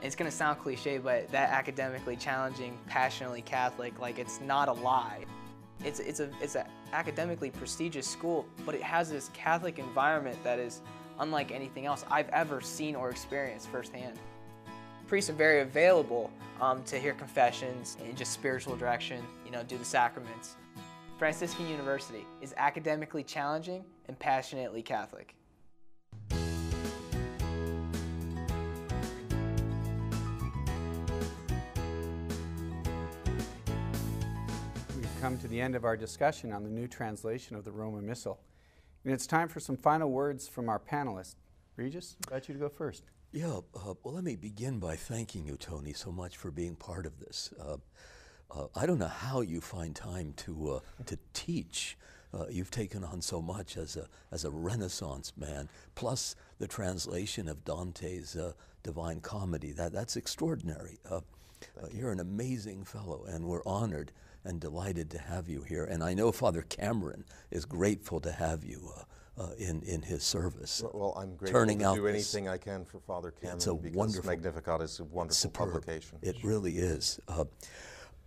[0.00, 4.72] it's going to sound cliche, but that academically challenging, passionately Catholic, like it's not a
[4.72, 5.26] lie.
[5.84, 6.64] It's, it's a it's an
[6.94, 10.80] academically prestigious school, but it has this Catholic environment that is
[11.18, 14.18] unlike anything else I've ever seen or experienced firsthand.
[15.08, 16.30] Priests are very available
[16.62, 20.56] um, to hear confessions and just spiritual direction, you know, do the sacraments.
[21.18, 25.34] Franciscan University is academically challenging and passionately Catholic.
[35.22, 38.40] Come to the end of our discussion on the new translation of the Roman Missal.
[39.04, 41.36] And it's time for some final words from our panelists.
[41.76, 43.04] Regis, I'd like you to go first.
[43.30, 47.06] Yeah, uh, well, let me begin by thanking you, Tony, so much for being part
[47.06, 47.54] of this.
[47.56, 47.76] Uh,
[48.50, 51.96] uh, I don't know how you find time to, uh, to teach.
[52.34, 57.48] Uh, you've taken on so much as a, as a Renaissance man, plus the translation
[57.48, 59.70] of Dante's uh, Divine Comedy.
[59.70, 60.98] That, that's extraordinary.
[61.92, 64.10] you're an amazing fellow, and we're honored
[64.44, 65.84] and delighted to have you here.
[65.84, 70.22] And I know Father Cameron is grateful to have you uh, uh, in, in his
[70.22, 70.82] service.
[70.92, 73.96] Well, I'm grateful turning to do anything I can for Father Cameron it's a because
[73.96, 75.72] wonderful, Magnificat is a wonderful superb.
[75.72, 76.18] publication.
[76.22, 77.18] It really is.
[77.28, 77.44] Uh,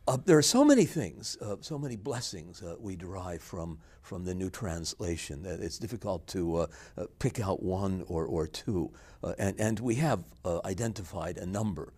[0.08, 4.24] Uh, there are so many things, uh, so many blessings uh, we derive from, from
[4.24, 8.92] the new translation that it's difficult to uh, uh, pick out one or, or two.
[9.24, 10.24] Uh, and, and we have
[10.64, 11.92] identified a number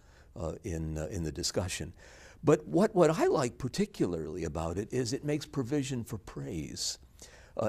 [0.63, 1.91] in, in the discussion.
[2.43, 6.99] But what, what I like particularly about it is it makes provision for praise.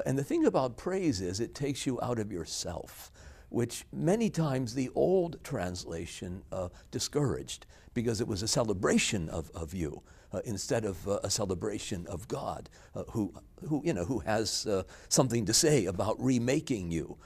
[0.05, 3.11] and the thing about praise is it takes you out of yourself
[3.49, 9.73] which many times the old translation uh, discouraged because it was a celebration of, of
[9.73, 10.01] you
[10.31, 13.33] uh, instead of uh, a celebration of God, uh, who,
[13.67, 17.17] who, you know, who has uh, something to say about remaking you.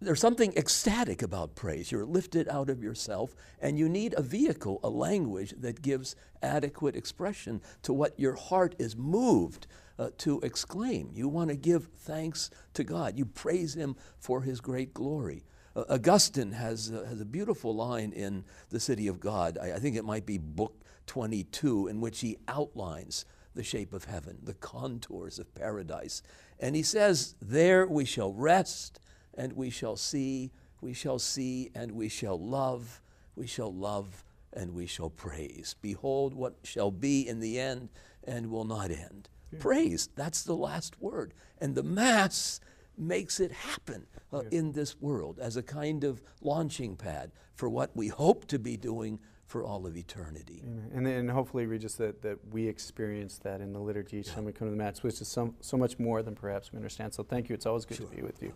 [0.00, 1.90] There's something ecstatic about praise.
[1.90, 6.94] You're lifted out of yourself, and you need a vehicle, a language that gives adequate
[6.94, 9.66] expression to what your heart is moved
[9.98, 11.10] uh, to exclaim.
[11.12, 13.18] You want to give thanks to God.
[13.18, 15.44] You praise Him for His great glory.
[15.74, 19.58] Uh, Augustine has, uh, has a beautiful line in The City of God.
[19.60, 23.24] I, I think it might be book 22, in which he outlines
[23.54, 26.22] the shape of heaven, the contours of paradise.
[26.60, 29.00] And he says, There we shall rest,
[29.38, 30.50] and we shall see,
[30.82, 33.00] we shall see, and we shall love,
[33.36, 35.76] we shall love, and we shall praise.
[35.80, 37.88] Behold what shall be in the end
[38.24, 39.28] and will not end.
[39.52, 39.60] Yeah.
[39.60, 41.32] Praise, that's the last word.
[41.58, 42.60] And the Mass
[42.96, 44.58] makes it happen uh, yeah.
[44.58, 48.76] in this world as a kind of launching pad for what we hope to be
[48.76, 50.62] doing for all of eternity.
[50.92, 54.34] And, and hopefully, Regis, that, that we experience that in the liturgy each yeah.
[54.34, 56.76] time we come to the Mass, which is so, so much more than perhaps we
[56.76, 57.14] understand.
[57.14, 57.54] So thank you.
[57.54, 58.08] It's always good sure.
[58.08, 58.52] to be with you.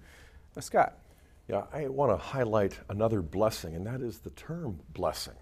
[0.57, 0.99] Uh, Scott.
[1.49, 5.35] Yeah, I want to highlight another blessing, and that is the term blessing.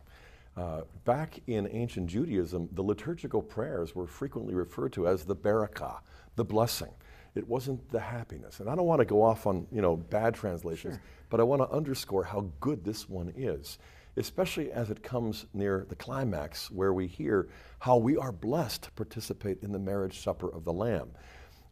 [0.56, 5.98] Uh, back in ancient Judaism, the liturgical prayers were frequently referred to as the barakah,
[6.36, 6.92] the blessing.
[7.34, 8.60] It wasn't the happiness.
[8.60, 11.02] And I don't want to go off on you know bad translations, sure.
[11.28, 13.78] but I want to underscore how good this one is
[14.16, 17.48] especially as it comes near the climax where we hear
[17.78, 21.10] how we are blessed to participate in the marriage supper of the Lamb.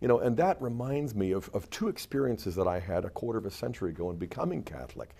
[0.00, 3.38] You know, and that reminds me of, of two experiences that I had a quarter
[3.38, 5.10] of a century ago in becoming Catholic.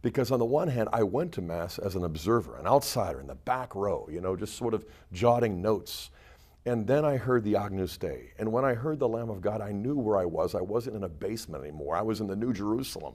[0.00, 3.26] Because on the one hand, I went to Mass as an observer, an outsider in
[3.26, 6.10] the back row, you know, just sort of jotting notes.
[6.66, 8.30] And then I heard the Agnus Dei.
[8.38, 10.54] And when I heard the Lamb of God, I knew where I was.
[10.54, 11.96] I wasn't in a basement anymore.
[11.96, 13.14] I was in the New Jerusalem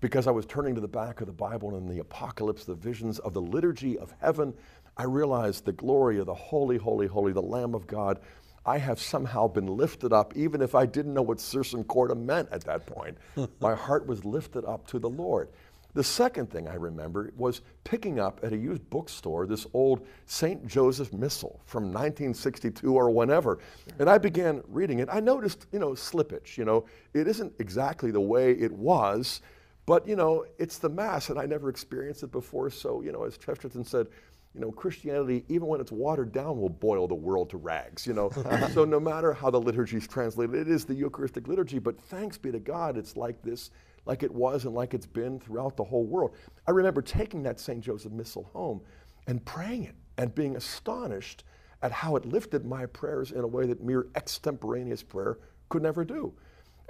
[0.00, 3.18] because I was turning to the back of the Bible and the apocalypse, the visions
[3.20, 4.54] of the liturgy of heaven,
[4.96, 8.20] I realized the glory of the holy, holy, holy, the Lamb of God.
[8.64, 12.48] I have somehow been lifted up, even if I didn't know what sursum corda meant
[12.52, 13.18] at that point.
[13.60, 15.48] My heart was lifted up to the Lord.
[15.94, 20.66] The second thing I remember was picking up at a used bookstore this old St.
[20.66, 23.58] Joseph Missal from 1962 or whenever.
[23.98, 25.08] And I began reading it.
[25.12, 26.56] I noticed, you know, slippage.
[26.56, 29.42] You know, it isn't exactly the way it was,
[29.84, 32.70] but, you know, it's the Mass, and I never experienced it before.
[32.70, 34.06] So, you know, as Chesterton said,
[34.54, 38.12] you know, Christianity, even when it's watered down, will boil the world to rags, you
[38.12, 38.30] know.
[38.74, 42.36] so no matter how the liturgy is translated, it is the Eucharistic liturgy, but thanks
[42.36, 43.70] be to God, it's like this,
[44.04, 46.34] like it was and like it's been throughout the whole world.
[46.66, 47.80] I remember taking that St.
[47.80, 48.82] Joseph Missal home
[49.26, 51.44] and praying it and being astonished
[51.80, 55.38] at how it lifted my prayers in a way that mere extemporaneous prayer
[55.70, 56.32] could never do.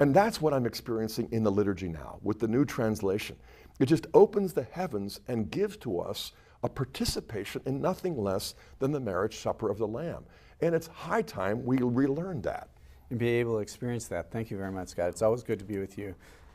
[0.00, 3.36] And that's what I'm experiencing in the liturgy now with the new translation.
[3.78, 6.32] It just opens the heavens and gives to us
[6.62, 10.24] a participation in nothing less than the marriage supper of the Lamb.
[10.60, 12.68] And it's high time we relearn that.
[13.10, 14.30] And be able to experience that.
[14.30, 15.08] Thank you very much, Scott.
[15.08, 16.14] It's always good to be with you.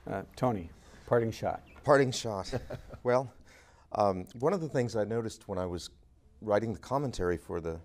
[0.09, 0.71] Uh, Tony,
[1.05, 1.61] parting shot.
[1.83, 2.51] Parting shot.
[3.03, 3.31] well,
[3.91, 5.89] um, one of the things I noticed when I was
[6.41, 7.79] writing the commentary for the,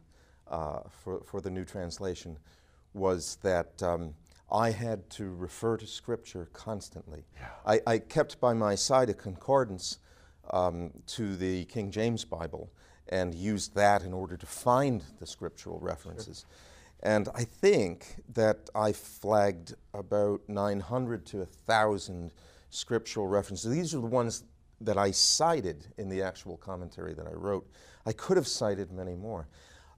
[0.48, 2.38] uh, for, for the new translation
[2.94, 4.14] was that um,
[4.50, 7.24] I had to refer to Scripture constantly.
[7.36, 7.48] Yeah.
[7.66, 9.98] I, I, kept by my side a concordance
[10.50, 12.70] um, to the King James Bible
[13.08, 16.46] and used that in order to find the scriptural references.
[16.48, 17.10] Sure.
[17.14, 22.32] And I think that I flagged about 900 to 1,000
[22.70, 23.72] scriptural references.
[23.72, 24.44] These are the ones
[24.80, 27.68] that I cited in the actual commentary that I wrote.
[28.06, 29.48] I could have cited many more.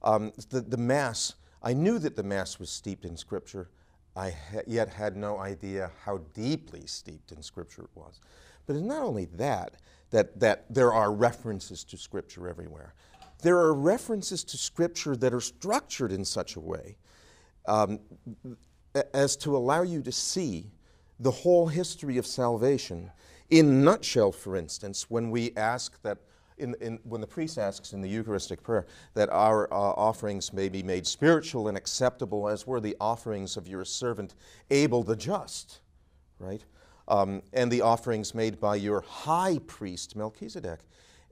[0.03, 3.69] Um, the, the Mass, I knew that the Mass was steeped in Scripture.
[4.15, 8.19] I ha- yet had no idea how deeply steeped in Scripture it was.
[8.65, 9.75] But it's not only that,
[10.11, 12.93] that, that there are references to Scripture everywhere.
[13.41, 16.97] There are references to Scripture that are structured in such a way
[17.67, 17.99] um,
[19.13, 20.71] as to allow you to see
[21.19, 23.11] the whole history of salvation.
[23.49, 26.17] In nutshell, for instance, when we ask that
[26.57, 30.69] in, in, when the priest asks in the Eucharistic prayer that our uh, offerings may
[30.69, 34.35] be made spiritual and acceptable as were the offerings of your servant
[34.71, 35.81] Abel the just,
[36.39, 36.63] right?
[37.07, 40.79] Um, and the offerings made by your high priest Melchizedek.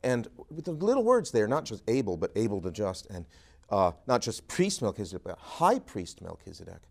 [0.04, 3.26] And with the little words there, not just Abel, but Abel the just and
[3.70, 6.82] uh, not just priest Melchizedek, but high priest Melchizedek.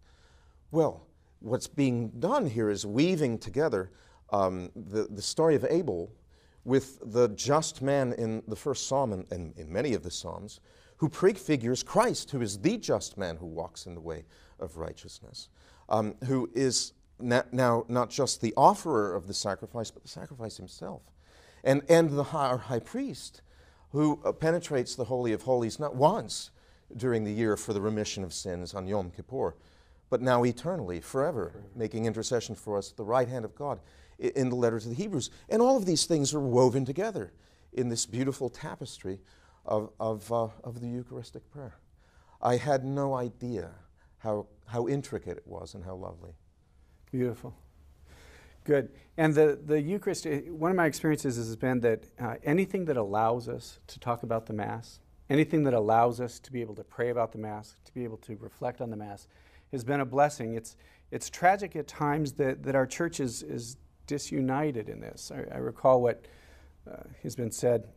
[0.70, 1.06] Well,
[1.40, 3.90] what's being done here is weaving together
[4.30, 6.10] um, the, the story of Abel
[6.64, 10.60] with the just man in the first psalm and, and in many of the psalms,
[10.96, 14.24] who prefigures Christ, who is the just man who walks in the way
[14.60, 15.48] of righteousness,
[15.88, 16.92] um, who is
[17.22, 21.02] now not just the offerer of the sacrifice, but the sacrifice himself,
[21.64, 23.42] and, and the high, our high priest,
[23.92, 26.50] who uh, penetrates the Holy of Holies not once
[26.96, 29.54] during the year for the remission of sins on Yom Kippur,
[30.10, 33.80] but now eternally, forever, making intercession for us at the right hand of God
[34.18, 35.30] in the letter to the Hebrews.
[35.48, 37.32] And all of these things are woven together
[37.72, 39.20] in this beautiful tapestry
[39.64, 41.76] of, of, uh, of the Eucharistic prayer.
[42.40, 43.70] I had no idea
[44.18, 46.32] how, how intricate it was and how lovely.
[47.12, 47.54] Beautiful.
[48.64, 48.88] Good.
[49.18, 52.96] And the, the Eucharist, eh, one of my experiences has been that uh, anything that
[52.96, 54.98] allows us to talk about the Mass,
[55.28, 58.16] anything that allows us to be able to pray about the Mass, to be able
[58.18, 59.26] to reflect on the Mass,
[59.72, 60.54] has been a blessing.
[60.54, 60.76] It's,
[61.10, 65.30] it's tragic at times that, that our church is, is disunited in this.
[65.34, 66.24] I, I recall what
[66.90, 67.88] uh, has been said.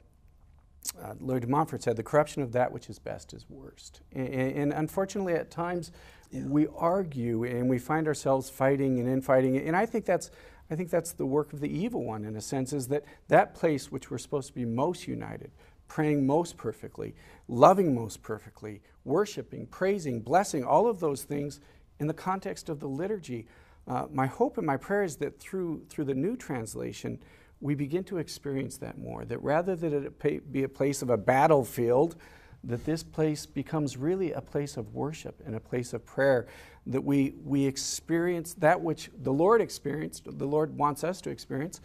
[1.02, 4.02] Uh, Louis de Montfort said, The corruption of that which is best is worst.
[4.14, 5.92] And, and unfortunately, at times,
[6.32, 6.44] yeah.
[6.46, 9.58] we argue and we find ourselves fighting and infighting.
[9.58, 10.32] And I think that's.
[10.68, 13.54] I think that's the work of the evil one, in a sense, is that that
[13.54, 15.52] place which we're supposed to be most united,
[15.88, 17.14] praying most perfectly,
[17.48, 21.60] loving most perfectly, worshiping, praising, blessing, all of those things
[22.00, 23.46] in the context of the liturgy
[23.88, 27.20] uh, my hope and my prayer is that through, through the new translation,
[27.62, 29.26] we begin to experience that more.
[29.26, 32.16] That rather than it be a place of a battlefield,
[32.64, 36.48] that this place becomes really a place of worship and a place of prayer.
[36.88, 41.82] That we, we experience that which the Lord experienced, the Lord wants us to experience,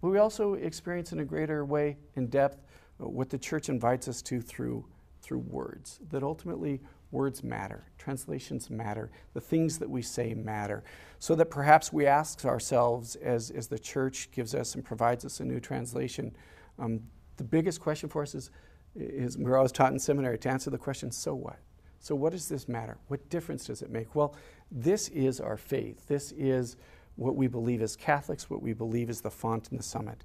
[0.00, 2.58] but we also experience in a greater way, in depth,
[2.98, 4.84] what the church invites us to through,
[5.22, 5.98] through words.
[6.10, 6.80] That ultimately
[7.12, 10.82] Words matter, translations matter, the things that we say matter.
[11.18, 15.38] So that perhaps we ask ourselves, as, as the church gives us and provides us
[15.38, 16.34] a new translation,
[16.78, 17.00] um,
[17.36, 18.50] the biggest question for us is,
[18.96, 21.58] is we're always taught in seminary to answer the question, so what?
[22.00, 22.98] So, what does this matter?
[23.06, 24.16] What difference does it make?
[24.16, 24.34] Well,
[24.72, 26.08] this is our faith.
[26.08, 26.76] This is
[27.14, 30.24] what we believe as Catholics, what we believe is the font and the summit.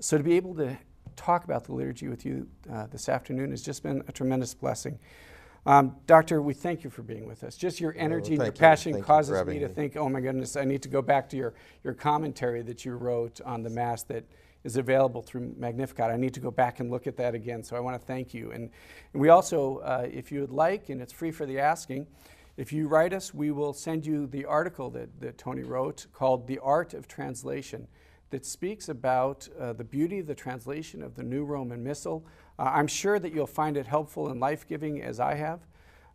[0.00, 0.76] So, to be able to
[1.16, 4.98] talk about the liturgy with you uh, this afternoon has just been a tremendous blessing.
[5.66, 7.56] Um, doctor, we thank you for being with us.
[7.56, 9.74] Just your energy well, and your passion causes me to me.
[9.74, 12.96] think, oh my goodness, I need to go back to your, your commentary that you
[12.96, 14.24] wrote on the Mass that
[14.62, 16.10] is available through Magnificat.
[16.10, 18.34] I need to go back and look at that again, so I want to thank
[18.34, 18.50] you.
[18.50, 18.70] And,
[19.12, 22.06] and we also, uh, if you would like, and it's free for the asking,
[22.56, 26.46] if you write us, we will send you the article that, that Tony wrote called
[26.46, 27.88] The Art of Translation
[28.30, 32.26] that speaks about uh, the beauty of the translation of the New Roman Missal.
[32.58, 35.60] Uh, I'm sure that you'll find it helpful and life giving as I have.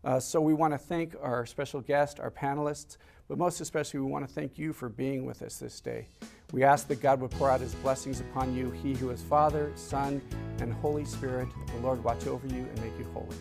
[0.04, 4.08] Uh, so we want to thank our special guest, our panelists, but most especially we
[4.08, 6.08] want to thank you for being with us this day.
[6.52, 9.72] We ask that God would pour out his blessings upon you, he who is Father,
[9.76, 10.22] Son,
[10.60, 11.50] and Holy Spirit.
[11.68, 13.36] The Lord watch over you and make you holy.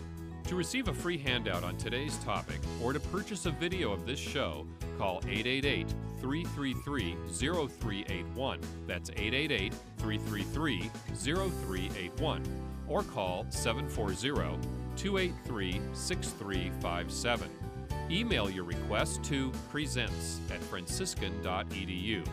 [0.49, 4.19] To receive a free handout on today's topic or to purchase a video of this
[4.19, 4.67] show,
[4.99, 5.89] call 888
[6.21, 8.61] 333 0381.
[8.87, 14.17] That's 888 333 0381 or call 740
[14.97, 17.51] 283 6357.
[18.11, 22.27] Email your request to presents at franciscan.edu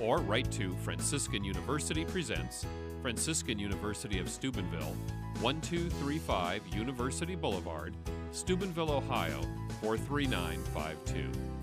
[0.00, 2.64] or write to Franciscan University Presents,
[3.02, 4.94] Franciscan University of Steubenville,
[5.40, 7.94] 1235 University Boulevard,
[8.32, 9.40] Steubenville, Ohio
[9.80, 11.57] 43952.